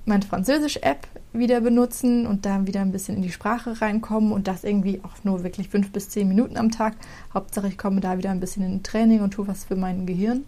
meine 0.07 0.25
Französisch-App 0.25 1.07
wieder 1.39 1.61
benutzen 1.61 2.27
und 2.27 2.47
da 2.47 2.67
wieder 2.67 2.81
ein 2.81 2.93
bisschen 2.93 3.17
in 3.17 3.23
die 3.23 3.33
Sprache 3.33 3.81
reinkommen 3.81 4.33
und 4.33 4.49
das 4.49 4.65
irgendwie 4.65 5.01
auch 5.03 5.25
nur 5.25 5.43
wirklich 5.45 5.69
fünf 5.69 5.91
bis 5.93 6.11
zehn 6.11 6.29
Minuten 6.29 6.57
am 6.57 6.71
Tag. 6.71 6.95
Hauptsache, 7.35 7.69
ich 7.69 7.79
komme 7.79 8.01
da 8.01 8.19
wieder 8.19 8.31
ein 8.31 8.41
bisschen 8.41 8.65
in 8.65 8.83
Training 8.83 9.21
und 9.21 9.33
tue 9.33 9.49
was 9.49 9.65
für 9.65 9.77
mein 9.77 10.07
Gehirn. 10.07 10.45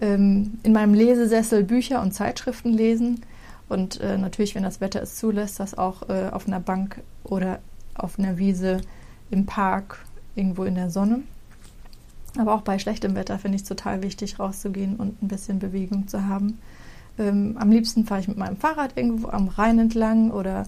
Ähm, 0.00 0.58
in 0.62 0.72
meinem 0.72 0.94
Lesesessel 0.94 1.64
Bücher 1.64 2.02
und 2.02 2.12
Zeitschriften 2.12 2.72
lesen 2.72 3.22
und 3.68 4.00
äh, 4.00 4.16
natürlich, 4.18 4.54
wenn 4.54 4.62
das 4.62 4.80
Wetter 4.80 5.02
es 5.02 5.16
zulässt, 5.16 5.58
das 5.58 5.76
auch 5.76 6.08
äh, 6.08 6.28
auf 6.30 6.46
einer 6.46 6.60
Bank 6.60 7.00
oder 7.24 7.58
auf 7.94 8.18
einer 8.18 8.38
Wiese 8.38 8.80
im 9.30 9.46
Park 9.46 10.04
irgendwo 10.34 10.64
in 10.64 10.74
der 10.74 10.90
Sonne. 10.90 11.22
Aber 12.38 12.54
auch 12.54 12.62
bei 12.62 12.78
schlechtem 12.78 13.14
Wetter 13.14 13.38
finde 13.38 13.56
ich 13.56 13.62
es 13.62 13.68
total 13.68 14.02
wichtig, 14.02 14.38
rauszugehen 14.38 14.96
und 14.96 15.22
ein 15.22 15.28
bisschen 15.28 15.58
Bewegung 15.58 16.06
zu 16.06 16.26
haben. 16.26 16.58
Ähm, 17.18 17.56
am 17.58 17.70
liebsten 17.70 18.04
fahre 18.04 18.20
ich 18.20 18.28
mit 18.28 18.36
meinem 18.36 18.56
Fahrrad 18.56 18.96
irgendwo 18.96 19.28
am 19.28 19.48
Rhein 19.48 19.78
entlang 19.78 20.30
oder 20.30 20.66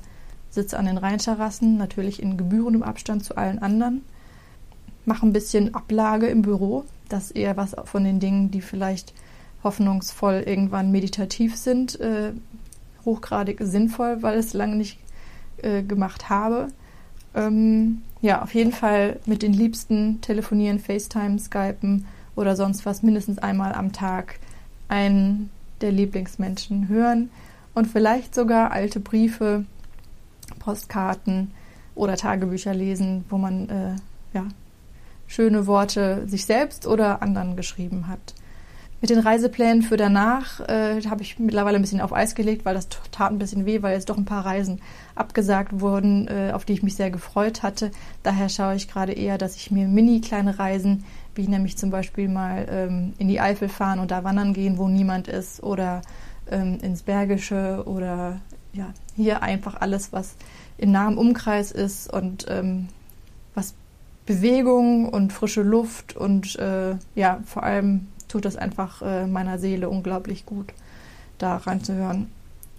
sitze 0.51 0.79
an 0.79 0.87
den 0.87 0.99
Rheinterrassen, 0.99 1.77
natürlich 1.77 2.23
in 2.23 2.37
gebührendem 2.37 2.83
Abstand 2.83 3.25
zu 3.25 3.37
allen 3.37 3.59
anderen. 3.59 4.03
Mache 5.05 5.27
ein 5.27 5.33
bisschen 5.33 5.75
Ablage 5.75 6.27
im 6.27 6.43
Büro. 6.43 6.85
Das 7.09 7.25
ist 7.25 7.31
eher 7.33 7.57
was 7.57 7.77
von 7.85 8.05
den 8.05 8.21
Dingen, 8.21 8.51
die 8.51 8.61
vielleicht 8.61 9.15
hoffnungsvoll 9.63 10.45
irgendwann 10.47 10.93
meditativ 10.93 11.57
sind, 11.57 11.99
äh, 12.01 12.33
hochgradig 13.05 13.59
sinnvoll, 13.61 14.23
weil 14.23 14.39
es 14.39 14.55
lange 14.55 14.77
nicht 14.77 14.99
äh, 15.63 15.83
gemacht 15.83 16.29
habe. 16.29 16.69
Ähm, 17.35 18.03
ja, 18.21 18.43
auf 18.43 18.55
jeden 18.55 18.73
Fall 18.73 19.21
mit 19.27 19.43
den 19.43 19.53
Liebsten 19.53 20.21
telefonieren, 20.21 20.79
FaceTime, 20.79 21.39
Skypen 21.39 22.07
oder 22.37 22.57
sonst 22.57 22.87
was 22.87 23.03
mindestens 23.03 23.39
einmal 23.39 23.75
am 23.75 23.93
Tag 23.93 24.39
einen 24.89 25.51
der 25.81 25.93
Lieblingsmenschen 25.93 26.89
hören 26.89 27.31
und 27.75 27.87
vielleicht 27.87 28.35
sogar 28.35 28.73
alte 28.73 29.01
Briefe, 29.01 29.65
Postkarten 30.59 31.53
oder 31.95 32.17
Tagebücher 32.17 32.75
lesen, 32.75 33.25
wo 33.29 33.39
man 33.39 33.69
äh, 33.69 33.97
ja, 34.35 34.47
schöne 35.27 35.67
Worte 35.67 36.27
sich 36.27 36.45
selbst 36.45 36.87
oder 36.87 37.23
anderen 37.23 37.57
geschrieben 37.57 38.09
hat. 38.09 38.35
Mit 39.01 39.11
den 39.11 39.21
Reiseplänen 39.21 39.83
für 39.83 39.97
danach 39.97 40.59
äh, 40.69 41.01
habe 41.03 41.23
ich 41.23 41.39
mittlerweile 41.39 41.77
ein 41.77 41.83
bisschen 41.83 42.01
auf 42.01 42.13
Eis 42.13 42.35
gelegt, 42.35 42.65
weil 42.65 42.75
das 42.75 42.89
tat 43.13 43.31
ein 43.31 43.39
bisschen 43.39 43.65
weh, 43.65 43.81
weil 43.81 43.95
jetzt 43.95 44.11
doch 44.11 44.17
ein 44.17 44.25
paar 44.25 44.45
Reisen 44.45 44.81
abgesagt 45.15 45.81
wurden, 45.81 46.27
äh, 46.27 46.51
auf 46.53 46.65
die 46.65 46.73
ich 46.73 46.83
mich 46.83 46.97
sehr 46.97 47.13
gefreut 47.13 47.63
hatte. 47.63 47.93
Daher 48.25 48.49
schaue 48.49 48.75
ich 48.75 48.89
gerade 48.89 49.13
eher, 49.13 49.39
dass 49.39 49.55
ich 49.55 49.71
mir 49.71 49.87
mini 49.87 50.21
kleine 50.21 50.59
Reisen, 50.59 51.05
wie 51.39 51.49
nämlich 51.49 51.79
zum 51.79 51.91
Beispiel 51.91 52.29
mal 52.29 52.67
ähm, 52.69 53.15
in 53.17 53.29
die 53.29 53.41
Eifel 53.41 53.69
fahren 53.69 54.01
und 54.01 54.11
da 54.11 54.25
wandern 54.25 54.53
gehen, 54.53 54.77
wo 54.77 54.89
niemand 54.89 55.29
ist, 55.29 55.63
oder 55.63 56.03
ähm, 56.51 56.79
ins 56.83 57.03
Bergische 57.03 57.85
oder 57.87 58.41
ja, 58.73 58.93
hier 59.15 59.43
einfach 59.43 59.81
alles, 59.81 60.13
was 60.13 60.35
in 60.77 60.91
nahem 60.91 61.17
Umkreis 61.17 61.73
ist 61.73 62.13
und 62.13 62.47
ähm, 62.49 62.89
was 63.55 63.75
Bewegung 64.27 65.09
und 65.09 65.33
frische 65.33 65.63
Luft 65.63 66.17
und 66.17 66.57
äh, 66.57 66.97
ja, 67.15 67.41
vor 67.47 67.63
allem 67.63 68.09
tut 68.27 68.45
das 68.45 68.57
einfach 68.57 69.01
äh, 69.01 69.27
meiner 69.27 69.59
Seele 69.59 69.89
unglaublich 69.89 70.45
gut, 70.45 70.67
da 71.39 71.57
reinzuhören. 71.57 72.31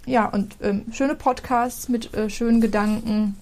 Ja, 0.06 0.26
und 0.26 0.56
ähm, 0.62 0.84
schöne 0.92 1.14
Podcasts 1.14 1.88
mit 1.88 2.14
äh, 2.14 2.30
schönen 2.30 2.60
Gedanken. 2.60 3.36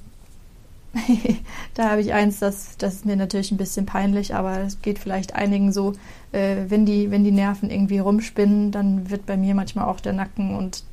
da 1.75 1.91
habe 1.91 2.01
ich 2.01 2.13
eins, 2.13 2.39
das, 2.39 2.77
das 2.79 2.95
ist 2.95 3.07
mir 3.07 3.17
natürlich 3.17 3.53
ein 3.53 3.59
bisschen 3.59 3.87
peinlich, 3.87 4.35
aber 4.35 4.61
es 4.61 4.81
geht 4.81 4.99
vielleicht 4.99 5.35
einigen 5.35 5.73
so, 5.73 5.93
äh, 6.33 6.57
wenn, 6.69 6.87
die, 6.87 7.11
wenn 7.11 7.25
die 7.25 7.31
Nerven 7.31 7.71
irgendwie 7.71 7.99
rumspinnen, 7.99 8.73
dann 8.73 9.11
wird 9.11 9.27
bei 9.27 9.37
mir 9.37 9.55
manchmal 9.55 9.87
auch 9.87 10.01
der 10.01 10.13
Nacken 10.15 10.57
und 10.57 10.85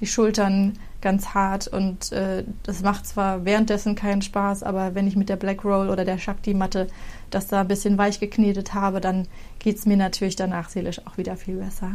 die 0.00 0.06
Schultern 0.06 0.74
ganz 1.00 1.28
hart 1.28 1.68
und 1.68 2.12
äh, 2.12 2.44
das 2.64 2.82
macht 2.82 3.06
zwar 3.06 3.44
währenddessen 3.44 3.94
keinen 3.94 4.22
Spaß, 4.22 4.62
aber 4.62 4.94
wenn 4.94 5.06
ich 5.06 5.16
mit 5.16 5.28
der 5.28 5.36
Black 5.36 5.64
Roll 5.64 5.90
oder 5.90 6.04
der 6.04 6.18
Shakti-Matte 6.18 6.88
das 7.30 7.46
da 7.46 7.60
ein 7.60 7.68
bisschen 7.68 7.98
weich 7.98 8.20
geknetet 8.20 8.74
habe, 8.74 9.00
dann 9.00 9.26
geht 9.58 9.76
es 9.76 9.86
mir 9.86 9.96
natürlich 9.96 10.36
danach 10.36 10.68
seelisch 10.68 11.00
auch 11.06 11.16
wieder 11.16 11.36
viel 11.36 11.56
besser. 11.56 11.92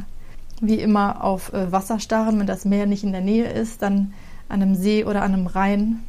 Wie 0.62 0.80
immer 0.80 1.24
auf 1.24 1.52
äh, 1.52 1.72
Wasser 1.72 2.00
starren, 2.00 2.39
wenn 2.39 2.48
das 2.48 2.66
Meer 2.66 2.86
nicht 2.86 3.04
in 3.04 3.12
der 3.12 3.22
Nähe 3.22 3.50
ist, 3.50 3.82
dann 3.82 4.13
an 4.48 4.62
einem 4.62 4.76
See 4.76 5.04
oder 5.04 5.24
an 5.24 5.34
einem 5.34 5.48
Rhein, 5.48 6.04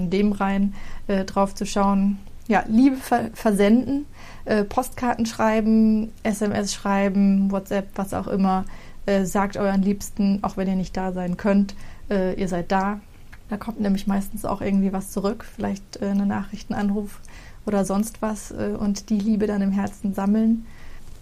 an 0.00 0.10
dem 0.10 0.32
Rhein 0.32 0.74
äh, 1.06 1.24
drauf 1.24 1.54
zu 1.54 1.66
schauen. 1.66 2.18
Ja, 2.48 2.64
Liebe 2.66 2.96
ver 2.96 3.30
versenden, 3.34 4.06
äh, 4.44 4.64
Postkarten 4.64 5.26
schreiben, 5.26 6.12
SMS 6.22 6.74
schreiben, 6.74 7.52
WhatsApp, 7.52 7.88
was 7.94 8.14
auch 8.14 8.26
immer. 8.26 8.64
Äh, 9.06 9.24
sagt 9.24 9.56
euren 9.56 9.82
Liebsten, 9.82 10.40
auch 10.42 10.56
wenn 10.56 10.68
ihr 10.68 10.76
nicht 10.76 10.96
da 10.96 11.12
sein 11.12 11.36
könnt, 11.36 11.74
äh, 12.10 12.34
ihr 12.34 12.48
seid 12.48 12.72
da. 12.72 13.00
Da 13.48 13.56
kommt 13.56 13.80
nämlich 13.80 14.06
meistens 14.06 14.44
auch 14.44 14.60
irgendwie 14.60 14.92
was 14.92 15.10
zurück, 15.10 15.44
vielleicht 15.56 16.00
äh, 16.02 16.06
eine 16.06 16.26
Nachricht, 16.26 16.70
ein 16.70 16.74
Anruf 16.74 17.20
oder 17.66 17.84
sonst 17.84 18.22
was 18.22 18.50
äh, 18.50 18.76
und 18.78 19.10
die 19.10 19.18
Liebe 19.18 19.46
dann 19.46 19.62
im 19.62 19.72
Herzen 19.72 20.14
sammeln. 20.14 20.66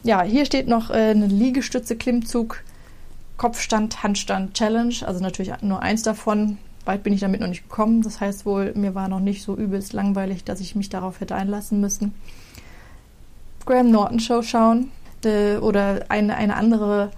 Ja, 0.02 0.22
hier 0.22 0.44
steht 0.44 0.68
noch 0.68 0.90
eine 0.90 1.26
Liegestütze, 1.26 1.96
Klimmzug, 1.96 2.62
Kopfstand, 3.36 4.02
Handstand, 4.02 4.54
Challenge. 4.54 4.94
Also 5.04 5.20
natürlich 5.20 5.52
nur 5.60 5.82
eins 5.82 6.02
davon. 6.02 6.58
Weit 6.88 7.02
bin 7.02 7.12
ich 7.12 7.20
damit 7.20 7.42
noch 7.42 7.48
nicht 7.48 7.68
gekommen. 7.68 8.00
Das 8.00 8.18
heißt 8.18 8.46
wohl, 8.46 8.72
mir 8.74 8.94
war 8.94 9.08
noch 9.08 9.20
nicht 9.20 9.42
so 9.42 9.54
übelst 9.54 9.92
langweilig, 9.92 10.44
dass 10.44 10.58
ich 10.58 10.74
mich 10.74 10.88
darauf 10.88 11.20
hätte 11.20 11.34
einlassen 11.34 11.82
müssen. 11.82 12.14
Graham 13.66 13.90
Norton 13.90 14.20
Show 14.20 14.40
schauen 14.40 14.90
äh, 15.22 15.58
oder 15.58 16.06
eine, 16.08 16.36
eine 16.36 16.56
andere 16.56 17.10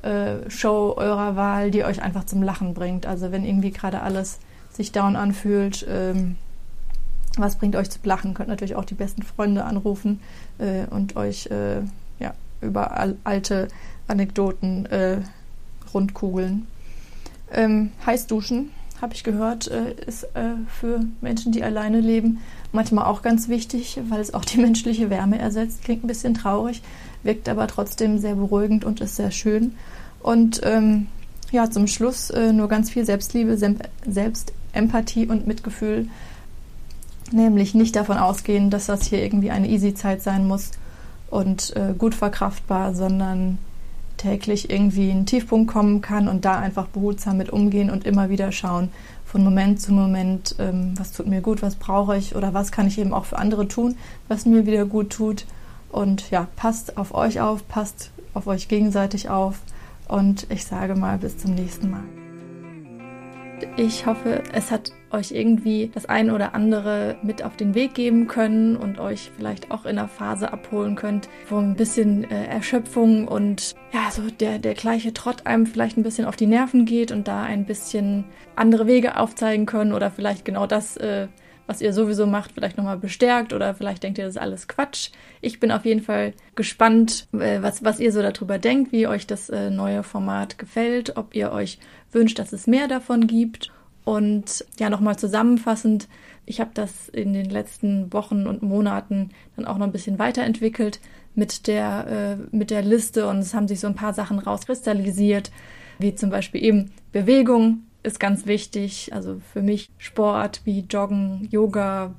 äh, 0.00 0.48
Show 0.48 0.94
eurer 0.96 1.36
Wahl, 1.36 1.70
die 1.70 1.84
euch 1.84 2.00
einfach 2.00 2.24
zum 2.24 2.42
Lachen 2.42 2.72
bringt. 2.72 3.04
Also 3.04 3.30
wenn 3.30 3.44
irgendwie 3.44 3.70
gerade 3.70 4.00
alles 4.00 4.38
sich 4.72 4.92
down 4.92 5.14
anfühlt, 5.14 5.86
ähm, 5.90 6.36
was 7.36 7.56
bringt 7.56 7.76
euch 7.76 7.90
zu 7.90 7.98
lachen? 8.04 8.32
Könnt 8.32 8.48
natürlich 8.48 8.76
auch 8.76 8.86
die 8.86 8.94
besten 8.94 9.22
Freunde 9.22 9.64
anrufen 9.64 10.20
äh, 10.56 10.86
und 10.86 11.16
euch 11.16 11.48
äh, 11.48 11.80
ja, 12.18 12.32
über 12.62 12.96
al 12.96 13.16
alte 13.24 13.68
Anekdoten 14.06 14.86
äh, 14.86 15.20
rundkugeln. 15.92 16.66
Ähm, 17.52 17.92
heiß 18.06 18.26
duschen, 18.26 18.70
habe 19.00 19.14
ich 19.14 19.24
gehört, 19.24 19.68
äh, 19.68 19.94
ist 20.06 20.24
äh, 20.34 20.54
für 20.80 21.00
Menschen, 21.20 21.52
die 21.52 21.62
alleine 21.62 22.00
leben, 22.00 22.40
manchmal 22.72 23.06
auch 23.06 23.22
ganz 23.22 23.48
wichtig, 23.48 24.00
weil 24.08 24.20
es 24.20 24.34
auch 24.34 24.44
die 24.44 24.58
menschliche 24.60 25.10
Wärme 25.10 25.38
ersetzt. 25.38 25.84
Klingt 25.84 26.04
ein 26.04 26.08
bisschen 26.08 26.34
traurig, 26.34 26.82
wirkt 27.22 27.48
aber 27.48 27.66
trotzdem 27.66 28.18
sehr 28.18 28.34
beruhigend 28.34 28.84
und 28.84 29.00
ist 29.00 29.16
sehr 29.16 29.30
schön. 29.30 29.74
Und 30.20 30.60
ähm, 30.64 31.06
ja, 31.50 31.70
zum 31.70 31.86
Schluss 31.86 32.30
äh, 32.30 32.52
nur 32.52 32.68
ganz 32.68 32.90
viel 32.90 33.04
Selbstliebe, 33.04 33.56
Selbstempathie 34.06 35.26
und 35.26 35.46
Mitgefühl 35.46 36.08
Nämlich 37.32 37.74
nicht 37.74 37.94
davon 37.96 38.16
ausgehen, 38.16 38.70
dass 38.70 38.86
das 38.86 39.04
hier 39.04 39.22
irgendwie 39.22 39.50
eine 39.50 39.68
Easy-Zeit 39.68 40.22
sein 40.22 40.46
muss 40.46 40.70
und 41.30 41.76
äh, 41.76 41.92
gut 41.96 42.14
verkraftbar, 42.14 42.94
sondern 42.94 43.58
täglich 44.18 44.70
irgendwie 44.70 45.10
ein 45.10 45.26
Tiefpunkt 45.26 45.72
kommen 45.72 46.00
kann 46.00 46.28
und 46.28 46.44
da 46.44 46.58
einfach 46.58 46.88
behutsam 46.88 47.38
mit 47.38 47.50
umgehen 47.50 47.90
und 47.90 48.06
immer 48.06 48.28
wieder 48.28 48.52
schauen, 48.52 48.90
von 49.24 49.44
Moment 49.44 49.80
zu 49.80 49.92
Moment, 49.92 50.56
ähm, 50.58 50.94
was 50.96 51.12
tut 51.12 51.26
mir 51.26 51.40
gut, 51.40 51.62
was 51.62 51.76
brauche 51.76 52.16
ich 52.16 52.34
oder 52.34 52.54
was 52.54 52.72
kann 52.72 52.86
ich 52.86 52.98
eben 52.98 53.12
auch 53.12 53.26
für 53.26 53.38
andere 53.38 53.68
tun, 53.68 53.96
was 54.26 54.46
mir 54.46 54.66
wieder 54.66 54.86
gut 54.86 55.10
tut. 55.10 55.46
Und 55.90 56.30
ja, 56.30 56.48
passt 56.56 56.96
auf 56.96 57.14
euch 57.14 57.40
auf, 57.40 57.66
passt 57.68 58.10
auf 58.34 58.46
euch 58.46 58.68
gegenseitig 58.68 59.28
auf 59.28 59.60
und 60.06 60.46
ich 60.50 60.64
sage 60.64 60.94
mal 60.94 61.18
bis 61.18 61.38
zum 61.38 61.54
nächsten 61.54 61.90
Mal. 61.90 62.04
Ich 63.76 64.06
hoffe, 64.06 64.42
es 64.52 64.70
hat 64.70 64.92
euch 65.10 65.32
irgendwie 65.32 65.90
das 65.94 66.06
eine 66.06 66.34
oder 66.34 66.54
andere 66.54 67.16
mit 67.22 67.42
auf 67.42 67.56
den 67.56 67.74
Weg 67.74 67.94
geben 67.94 68.28
können 68.28 68.76
und 68.76 68.98
euch 68.98 69.30
vielleicht 69.36 69.70
auch 69.70 69.84
in 69.84 69.98
einer 69.98 70.08
Phase 70.08 70.52
abholen 70.52 70.96
könnt, 70.96 71.28
wo 71.48 71.58
ein 71.58 71.76
bisschen 71.76 72.24
äh, 72.30 72.46
Erschöpfung 72.46 73.26
und 73.26 73.74
ja, 73.92 74.10
so 74.10 74.22
der, 74.30 74.58
der 74.58 74.74
gleiche 74.74 75.14
Trott 75.14 75.46
einem 75.46 75.66
vielleicht 75.66 75.96
ein 75.96 76.02
bisschen 76.02 76.26
auf 76.26 76.36
die 76.36 76.46
Nerven 76.46 76.84
geht 76.84 77.12
und 77.12 77.28
da 77.28 77.42
ein 77.42 77.64
bisschen 77.64 78.24
andere 78.56 78.86
Wege 78.86 79.16
aufzeigen 79.16 79.66
können 79.66 79.92
oder 79.92 80.10
vielleicht 80.10 80.44
genau 80.44 80.66
das, 80.66 80.96
äh, 80.96 81.28
was 81.66 81.80
ihr 81.80 81.92
sowieso 81.92 82.26
macht, 82.26 82.52
vielleicht 82.52 82.76
nochmal 82.76 82.98
bestärkt 82.98 83.52
oder 83.52 83.74
vielleicht 83.74 84.02
denkt 84.02 84.18
ihr, 84.18 84.24
das 84.24 84.36
ist 84.36 84.40
alles 84.40 84.68
Quatsch. 84.68 85.10
Ich 85.40 85.60
bin 85.60 85.70
auf 85.70 85.84
jeden 85.84 86.02
Fall 86.02 86.32
gespannt, 86.54 87.28
äh, 87.32 87.62
was, 87.62 87.84
was 87.84 88.00
ihr 88.00 88.12
so 88.12 88.22
darüber 88.22 88.58
denkt, 88.58 88.92
wie 88.92 89.06
euch 89.06 89.26
das 89.26 89.50
äh, 89.50 89.70
neue 89.70 90.02
Format 90.02 90.58
gefällt, 90.58 91.16
ob 91.16 91.34
ihr 91.34 91.52
euch 91.52 91.78
wünscht, 92.10 92.38
dass 92.38 92.52
es 92.52 92.66
mehr 92.66 92.88
davon 92.88 93.26
gibt. 93.26 93.70
Und 94.08 94.64
ja, 94.78 94.88
nochmal 94.88 95.18
zusammenfassend, 95.18 96.08
ich 96.46 96.62
habe 96.62 96.70
das 96.72 97.10
in 97.10 97.34
den 97.34 97.50
letzten 97.50 98.10
Wochen 98.10 98.46
und 98.46 98.62
Monaten 98.62 99.32
dann 99.54 99.66
auch 99.66 99.76
noch 99.76 99.84
ein 99.84 99.92
bisschen 99.92 100.18
weiterentwickelt 100.18 100.98
mit 101.34 101.66
der, 101.66 102.38
äh, 102.40 102.56
mit 102.56 102.70
der 102.70 102.80
Liste 102.80 103.28
und 103.28 103.40
es 103.40 103.52
haben 103.52 103.68
sich 103.68 103.80
so 103.80 103.86
ein 103.86 103.94
paar 103.94 104.14
Sachen 104.14 104.38
rauskristallisiert, 104.38 105.50
wie 105.98 106.14
zum 106.14 106.30
Beispiel 106.30 106.64
eben 106.64 106.90
Bewegung 107.12 107.80
ist 108.02 108.18
ganz 108.18 108.46
wichtig. 108.46 109.12
Also 109.12 109.42
für 109.52 109.60
mich 109.60 109.90
Sport 109.98 110.62
wie 110.64 110.86
Joggen, 110.88 111.46
Yoga 111.50 112.14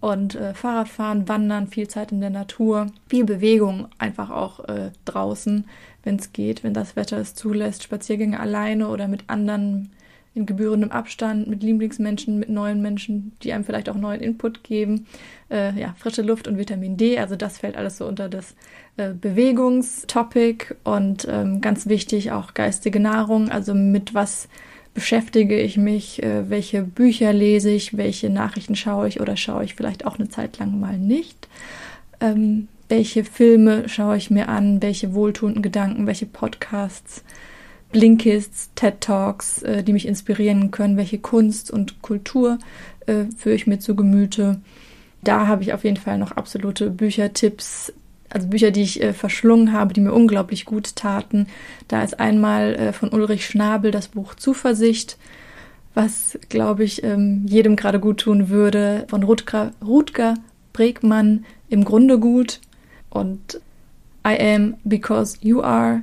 und 0.00 0.36
äh, 0.36 0.54
Fahrradfahren, 0.54 1.28
Wandern, 1.28 1.66
viel 1.66 1.86
Zeit 1.86 2.12
in 2.12 2.22
der 2.22 2.30
Natur, 2.30 2.86
viel 3.10 3.26
Bewegung 3.26 3.88
einfach 3.98 4.30
auch 4.30 4.66
äh, 4.70 4.90
draußen, 5.04 5.66
wenn 6.02 6.16
es 6.16 6.32
geht, 6.32 6.64
wenn 6.64 6.72
das 6.72 6.96
Wetter 6.96 7.18
es 7.18 7.34
zulässt, 7.34 7.82
Spaziergänge 7.82 8.40
alleine 8.40 8.88
oder 8.88 9.06
mit 9.06 9.24
anderen 9.26 9.90
in 10.36 10.46
gebührendem 10.46 10.92
Abstand 10.92 11.48
mit 11.48 11.62
Lieblingsmenschen, 11.62 12.38
mit 12.38 12.50
neuen 12.50 12.82
Menschen, 12.82 13.32
die 13.42 13.52
einem 13.52 13.64
vielleicht 13.64 13.88
auch 13.88 13.96
neuen 13.96 14.20
Input 14.20 14.62
geben. 14.62 15.06
Äh, 15.50 15.78
ja, 15.80 15.94
frische 15.98 16.22
Luft 16.22 16.46
und 16.46 16.58
Vitamin 16.58 16.96
D, 16.96 17.18
also 17.18 17.36
das 17.36 17.58
fällt 17.58 17.76
alles 17.76 17.96
so 17.96 18.06
unter 18.06 18.28
das 18.28 18.54
äh, 18.98 19.12
Bewegungstopic 19.14 20.76
und 20.84 21.26
ähm, 21.30 21.60
ganz 21.60 21.86
wichtig 21.86 22.32
auch 22.32 22.54
geistige 22.54 23.00
Nahrung, 23.00 23.50
also 23.50 23.74
mit 23.74 24.14
was 24.14 24.48
beschäftige 24.92 25.58
ich 25.60 25.76
mich, 25.76 26.22
äh, 26.22 26.48
welche 26.50 26.82
Bücher 26.82 27.32
lese 27.32 27.70
ich, 27.70 27.96
welche 27.96 28.30
Nachrichten 28.30 28.76
schaue 28.76 29.08
ich 29.08 29.20
oder 29.20 29.36
schaue 29.36 29.64
ich 29.64 29.74
vielleicht 29.74 30.06
auch 30.06 30.18
eine 30.18 30.28
Zeit 30.28 30.58
lang 30.58 30.78
mal 30.78 30.98
nicht. 30.98 31.48
Ähm, 32.20 32.68
welche 32.88 33.24
Filme 33.24 33.88
schaue 33.88 34.16
ich 34.16 34.30
mir 34.30 34.48
an, 34.48 34.80
welche 34.80 35.14
wohltuenden 35.14 35.62
Gedanken, 35.62 36.06
welche 36.06 36.26
Podcasts 36.26 37.24
Blinkists, 37.92 38.70
TED 38.74 39.00
Talks, 39.00 39.62
äh, 39.62 39.82
die 39.82 39.92
mich 39.92 40.06
inspirieren 40.06 40.70
können, 40.70 40.96
welche 40.96 41.18
Kunst 41.18 41.70
und 41.70 42.02
Kultur 42.02 42.58
äh, 43.06 43.24
führe 43.36 43.54
ich 43.54 43.66
mir 43.66 43.78
zu 43.78 43.94
Gemüte. 43.94 44.60
Da 45.22 45.46
habe 45.46 45.62
ich 45.62 45.72
auf 45.72 45.84
jeden 45.84 45.96
Fall 45.96 46.18
noch 46.18 46.32
absolute 46.32 46.90
Büchertipps, 46.90 47.92
also 48.28 48.48
Bücher, 48.48 48.70
die 48.70 48.82
ich 48.82 49.02
äh, 49.02 49.12
verschlungen 49.12 49.72
habe, 49.72 49.94
die 49.94 50.00
mir 50.00 50.12
unglaublich 50.12 50.64
gut 50.64 50.96
taten. 50.96 51.46
Da 51.88 52.02
ist 52.02 52.20
einmal 52.20 52.74
äh, 52.74 52.92
von 52.92 53.10
Ulrich 53.10 53.46
Schnabel 53.46 53.90
das 53.90 54.08
Buch 54.08 54.34
Zuversicht, 54.34 55.16
was, 55.94 56.38
glaube 56.48 56.84
ich, 56.84 57.02
ähm, 57.04 57.46
jedem 57.48 57.76
gerade 57.76 58.00
gut 58.00 58.18
tun 58.18 58.50
würde. 58.50 59.06
Von 59.08 59.22
Rutger, 59.22 59.72
Rutger 59.84 60.34
Bregmann 60.72 61.46
im 61.70 61.84
Grunde 61.84 62.18
gut 62.18 62.60
und 63.08 63.60
I 64.26 64.38
am 64.38 64.74
because 64.84 65.38
you 65.40 65.62
are 65.62 66.02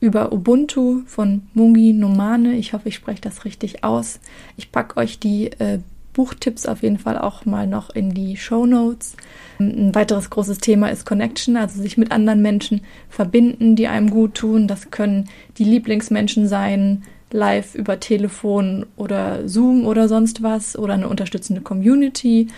über 0.00 0.32
Ubuntu 0.32 1.02
von 1.06 1.42
Mungi 1.54 1.92
Nomane. 1.92 2.54
Ich 2.54 2.72
hoffe, 2.72 2.88
ich 2.88 2.94
spreche 2.94 3.20
das 3.20 3.44
richtig 3.44 3.84
aus. 3.84 4.20
Ich 4.56 4.70
packe 4.70 4.96
euch 4.96 5.18
die 5.18 5.50
äh, 5.58 5.80
Buchtipps 6.12 6.66
auf 6.66 6.82
jeden 6.82 6.98
Fall 6.98 7.16
auch 7.16 7.44
mal 7.44 7.66
noch 7.66 7.90
in 7.90 8.12
die 8.12 8.36
Show 8.36 8.66
Notes. 8.66 9.14
Ein 9.60 9.94
weiteres 9.94 10.30
großes 10.30 10.58
Thema 10.58 10.88
ist 10.88 11.06
Connection, 11.06 11.56
also 11.56 11.80
sich 11.80 11.96
mit 11.96 12.10
anderen 12.10 12.42
Menschen 12.42 12.80
verbinden, 13.08 13.76
die 13.76 13.86
einem 13.86 14.10
gut 14.10 14.34
tun. 14.34 14.66
Das 14.66 14.90
können 14.90 15.28
die 15.58 15.64
Lieblingsmenschen 15.64 16.48
sein, 16.48 17.04
live 17.30 17.74
über 17.74 18.00
Telefon 18.00 18.86
oder 18.96 19.48
Zoom 19.48 19.86
oder 19.86 20.08
sonst 20.08 20.42
was 20.42 20.76
oder 20.76 20.94
eine 20.94 21.08
unterstützende 21.08 21.60
Community 21.60 22.48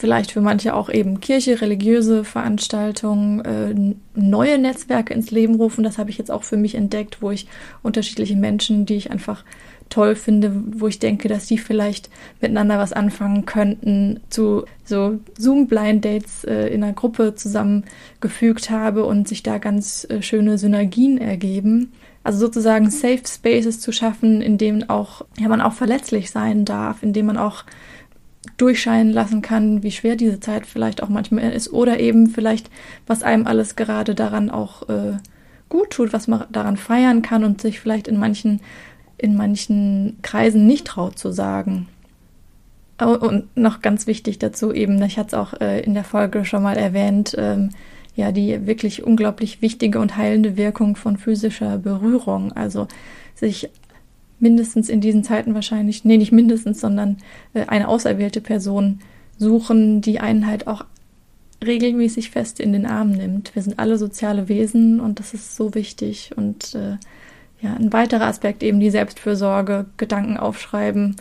vielleicht 0.00 0.32
für 0.32 0.40
manche 0.40 0.74
auch 0.74 0.88
eben 0.88 1.20
Kirche, 1.20 1.60
religiöse 1.60 2.24
Veranstaltungen, 2.24 3.40
äh, 3.44 3.94
neue 4.18 4.58
Netzwerke 4.58 5.14
ins 5.14 5.30
Leben 5.30 5.56
rufen. 5.56 5.84
Das 5.84 5.98
habe 5.98 6.10
ich 6.10 6.18
jetzt 6.18 6.30
auch 6.30 6.42
für 6.42 6.56
mich 6.56 6.74
entdeckt, 6.74 7.20
wo 7.20 7.30
ich 7.30 7.46
unterschiedliche 7.82 8.36
Menschen, 8.36 8.86
die 8.86 8.96
ich 8.96 9.10
einfach 9.10 9.44
toll 9.90 10.14
finde, 10.14 10.52
wo 10.78 10.86
ich 10.86 11.00
denke, 11.00 11.28
dass 11.28 11.46
die 11.46 11.58
vielleicht 11.58 12.08
miteinander 12.40 12.78
was 12.78 12.92
anfangen 12.92 13.44
könnten, 13.44 14.20
zu 14.30 14.64
so 14.84 15.18
Zoom-Blind-Dates 15.36 16.44
äh, 16.44 16.68
in 16.68 16.82
einer 16.82 16.92
Gruppe 16.92 17.34
zusammengefügt 17.34 18.70
habe 18.70 19.04
und 19.04 19.28
sich 19.28 19.42
da 19.42 19.58
ganz 19.58 20.06
äh, 20.08 20.22
schöne 20.22 20.58
Synergien 20.58 21.18
ergeben. 21.18 21.92
Also 22.22 22.38
sozusagen 22.38 22.90
Safe 22.90 23.22
Spaces 23.26 23.80
zu 23.80 23.92
schaffen, 23.92 24.40
in 24.42 24.58
denen 24.58 24.88
auch, 24.88 25.22
ja, 25.38 25.48
man 25.48 25.60
auch 25.60 25.72
verletzlich 25.72 26.30
sein 26.30 26.64
darf, 26.64 27.02
in 27.02 27.12
dem 27.12 27.26
man 27.26 27.36
auch 27.36 27.64
durchscheinen 28.56 29.12
lassen 29.12 29.42
kann, 29.42 29.82
wie 29.82 29.90
schwer 29.90 30.16
diese 30.16 30.40
Zeit 30.40 30.66
vielleicht 30.66 31.02
auch 31.02 31.08
manchmal 31.08 31.52
ist 31.52 31.72
oder 31.72 32.00
eben 32.00 32.26
vielleicht, 32.28 32.70
was 33.06 33.22
einem 33.22 33.46
alles 33.46 33.76
gerade 33.76 34.14
daran 34.14 34.50
auch 34.50 34.88
äh, 34.88 35.16
gut 35.68 35.90
tut, 35.90 36.12
was 36.12 36.26
man 36.26 36.44
daran 36.50 36.76
feiern 36.76 37.22
kann 37.22 37.44
und 37.44 37.60
sich 37.60 37.80
vielleicht 37.80 38.08
in 38.08 38.18
manchen, 38.18 38.60
in 39.18 39.36
manchen 39.36 40.18
Kreisen 40.22 40.66
nicht 40.66 40.86
traut 40.86 41.18
zu 41.18 41.32
sagen. 41.32 41.86
Oh, 43.02 43.16
und 43.16 43.56
noch 43.56 43.80
ganz 43.80 44.06
wichtig 44.06 44.38
dazu 44.38 44.72
eben, 44.72 45.00
ich 45.02 45.18
hatte 45.18 45.28
es 45.28 45.34
auch 45.34 45.58
äh, 45.60 45.80
in 45.80 45.94
der 45.94 46.04
Folge 46.04 46.44
schon 46.44 46.62
mal 46.62 46.76
erwähnt, 46.76 47.34
ähm, 47.38 47.70
ja, 48.14 48.32
die 48.32 48.66
wirklich 48.66 49.02
unglaublich 49.02 49.62
wichtige 49.62 50.00
und 50.00 50.16
heilende 50.16 50.56
Wirkung 50.56 50.96
von 50.96 51.16
physischer 51.16 51.78
Berührung. 51.78 52.52
Also 52.52 52.88
sich 53.34 53.70
mindestens 54.40 54.88
in 54.88 55.00
diesen 55.00 55.22
Zeiten 55.22 55.54
wahrscheinlich, 55.54 56.04
nee, 56.04 56.16
nicht 56.16 56.32
mindestens, 56.32 56.80
sondern 56.80 57.18
äh, 57.54 57.66
eine 57.66 57.88
auserwählte 57.88 58.40
Person 58.40 59.00
suchen, 59.38 60.00
die 60.00 60.20
einen 60.20 60.46
halt 60.46 60.66
auch 60.66 60.84
regelmäßig 61.64 62.30
fest 62.30 62.58
in 62.58 62.72
den 62.72 62.86
Arm 62.86 63.10
nimmt. 63.10 63.54
Wir 63.54 63.62
sind 63.62 63.78
alle 63.78 63.98
soziale 63.98 64.48
Wesen 64.48 65.00
und 65.00 65.18
das 65.18 65.34
ist 65.34 65.56
so 65.56 65.74
wichtig. 65.74 66.32
Und 66.36 66.74
äh, 66.74 66.96
ja, 67.60 67.74
ein 67.74 67.92
weiterer 67.92 68.26
Aspekt 68.26 68.62
eben 68.62 68.80
die 68.80 68.90
Selbstfürsorge, 68.90 69.86
Gedanken 69.96 70.36
aufschreiben, 70.38 71.16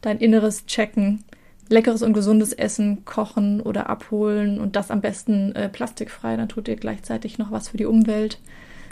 dein 0.00 0.18
Inneres 0.18 0.66
checken, 0.66 1.24
leckeres 1.68 2.02
und 2.02 2.12
gesundes 2.12 2.52
Essen 2.52 3.04
kochen 3.04 3.60
oder 3.60 3.90
abholen 3.90 4.60
und 4.60 4.76
das 4.76 4.92
am 4.92 5.00
besten 5.00 5.52
äh, 5.56 5.68
plastikfrei. 5.68 6.36
Dann 6.36 6.48
tut 6.48 6.68
ihr 6.68 6.76
gleichzeitig 6.76 7.38
noch 7.38 7.50
was 7.50 7.68
für 7.68 7.76
die 7.76 7.86
Umwelt. 7.86 8.38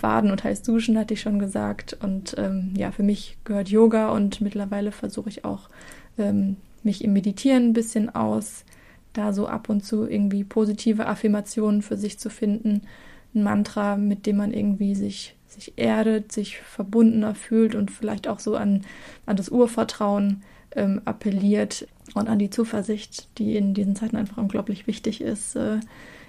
Baden 0.04 0.30
und 0.30 0.44
heiß 0.44 0.60
duschen, 0.60 0.98
hatte 0.98 1.14
ich 1.14 1.22
schon 1.22 1.38
gesagt. 1.38 1.96
Und 2.02 2.34
ähm, 2.36 2.74
ja, 2.76 2.90
für 2.90 3.02
mich 3.02 3.38
gehört 3.44 3.70
Yoga 3.70 4.10
und 4.10 4.42
mittlerweile 4.42 4.92
versuche 4.92 5.30
ich 5.30 5.46
auch, 5.46 5.70
ähm, 6.18 6.56
mich 6.82 7.02
im 7.02 7.14
Meditieren 7.14 7.70
ein 7.70 7.72
bisschen 7.72 8.14
aus, 8.14 8.66
da 9.14 9.32
so 9.32 9.48
ab 9.48 9.70
und 9.70 9.82
zu 9.82 10.06
irgendwie 10.06 10.44
positive 10.44 11.06
Affirmationen 11.06 11.80
für 11.80 11.96
sich 11.96 12.18
zu 12.18 12.28
finden. 12.28 12.82
Ein 13.34 13.44
Mantra, 13.44 13.96
mit 13.96 14.26
dem 14.26 14.36
man 14.36 14.52
irgendwie 14.52 14.94
sich, 14.94 15.36
sich 15.46 15.72
erdet, 15.76 16.32
sich 16.32 16.58
verbundener 16.58 17.34
fühlt 17.34 17.74
und 17.74 17.90
vielleicht 17.90 18.28
auch 18.28 18.40
so 18.40 18.56
an, 18.56 18.82
an 19.24 19.36
das 19.36 19.48
Urvertrauen 19.48 20.42
ähm, 20.76 21.00
appelliert 21.06 21.88
und 22.12 22.28
an 22.28 22.38
die 22.38 22.50
Zuversicht, 22.50 23.38
die 23.38 23.56
in 23.56 23.72
diesen 23.72 23.96
Zeiten 23.96 24.16
einfach 24.16 24.36
unglaublich 24.36 24.86
wichtig 24.86 25.22
ist. 25.22 25.56
Äh, 25.56 25.80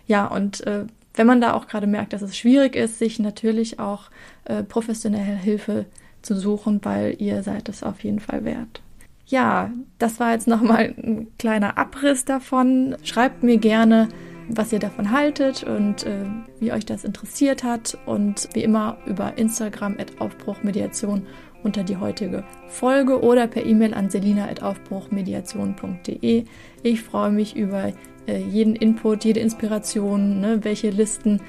ja, 0.08 0.28
und 0.28 0.66
äh, 0.66 0.86
wenn 1.15 1.28
man 1.28 1.41
da 1.41 1.54
auch 1.54 1.67
gerade 1.67 1.88
merkt, 1.88 2.13
dass 2.13 2.21
es 2.21 2.38
schwierig 2.38 2.75
ist, 2.75 2.99
sich 2.99 3.19
natürlich 3.19 3.80
auch 3.80 4.10
äh, 4.45 4.63
professionelle 4.63 5.36
Hilfe 5.36 5.86
zu 6.21 6.36
suchen, 6.36 6.80
weil 6.84 7.15
ihr 7.19 7.43
seid 7.43 7.69
es 7.69 7.84
auf 7.84 8.04
jeden 8.04 8.19
Fall 8.19 8.45
wert. 8.45 8.82
Ja, 9.28 9.71
das 9.97 10.19
war 10.19 10.34
jetzt 10.34 10.47
nochmal 10.47 10.93
ein 10.97 11.28
kleiner 11.39 11.78
Abriss 11.78 12.25
davon. 12.25 12.95
Schreibt 13.04 13.43
mir 13.43 13.58
gerne, 13.58 14.10
was 14.49 14.71
ihr 14.71 14.78
davon 14.80 15.10
haltet 15.12 15.63
und 15.63 16.04
äh, 16.04 16.25
wie 16.60 16.71
euch 16.71 16.86
das 16.86 17.04
interessiert 17.04 17.63
hat. 17.63 17.97
Und 18.06 18.49
wie 18.54 18.63
immer 18.63 18.97
über 19.08 19.36
Instagram 19.38 19.97
at 19.99 20.21
Aufbruchmediation 20.21 21.25
unter 21.63 21.84
die 21.84 21.97
heutige 21.97 22.43
Folge 22.67 23.23
oder 23.23 23.47
per 23.47 23.65
E-Mail 23.65 23.95
an 23.95 24.12
selina.aufbruchmediation.de. 24.12 26.45
Ich 26.84 27.01
freue 27.01 27.32
mich 27.32 27.56
über 27.56 27.93
jeden 28.28 28.76
Input, 28.76 29.24
jede 29.24 29.40
Inspiration, 29.40 30.40
ne? 30.40 30.60
welche 30.64 30.90
Listen 30.90 31.42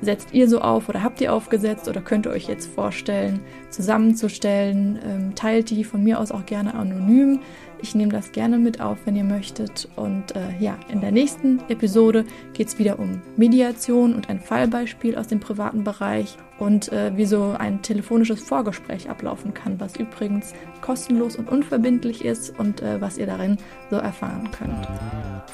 setzt 0.00 0.34
ihr 0.34 0.48
so 0.48 0.60
auf 0.60 0.88
oder 0.88 1.02
habt 1.02 1.20
ihr 1.20 1.32
aufgesetzt 1.32 1.88
oder 1.88 2.00
könnt 2.00 2.26
ihr 2.26 2.32
euch 2.32 2.48
jetzt 2.48 2.66
vorstellen, 2.66 3.40
zusammenzustellen. 3.70 4.98
Ähm, 5.04 5.34
teilt 5.34 5.70
die 5.70 5.84
von 5.84 6.02
mir 6.02 6.20
aus 6.20 6.32
auch 6.32 6.46
gerne 6.46 6.74
anonym. 6.74 7.40
Ich 7.82 7.94
nehme 7.94 8.12
das 8.12 8.32
gerne 8.32 8.58
mit 8.58 8.80
auf, 8.80 8.98
wenn 9.04 9.16
ihr 9.16 9.24
möchtet. 9.24 9.88
Und 9.96 10.34
äh, 10.34 10.40
ja, 10.60 10.78
in 10.88 11.00
der 11.00 11.12
nächsten 11.12 11.60
Episode 11.68 12.24
geht 12.52 12.68
es 12.68 12.78
wieder 12.78 12.98
um 12.98 13.20
Mediation 13.36 14.14
und 14.14 14.28
ein 14.28 14.40
Fallbeispiel 14.40 15.16
aus 15.16 15.28
dem 15.28 15.40
privaten 15.40 15.84
Bereich 15.84 16.36
und 16.58 16.92
äh, 16.92 17.16
wie 17.16 17.26
so 17.26 17.54
ein 17.58 17.82
telefonisches 17.82 18.42
Vorgespräch 18.42 19.10
ablaufen 19.10 19.54
kann, 19.54 19.78
was 19.80 19.96
übrigens 19.96 20.54
kostenlos 20.80 21.36
und 21.36 21.50
unverbindlich 21.50 22.24
ist 22.24 22.58
und 22.58 22.82
äh, 22.82 23.00
was 23.00 23.18
ihr 23.18 23.26
darin 23.26 23.58
so 23.90 23.96
erfahren 23.96 24.50
könnt. 24.50 24.88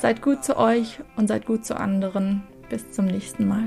Seid 0.01 0.23
gut 0.23 0.45
zu 0.45 0.57
euch 0.57 1.01
und 1.17 1.29
seid 1.29 1.47
gut 1.47 1.65
zu 1.65 1.79
anderen. 1.79 2.43
Bis 2.69 2.91
zum 2.91 3.05
nächsten 3.05 3.47
Mal. 3.47 3.65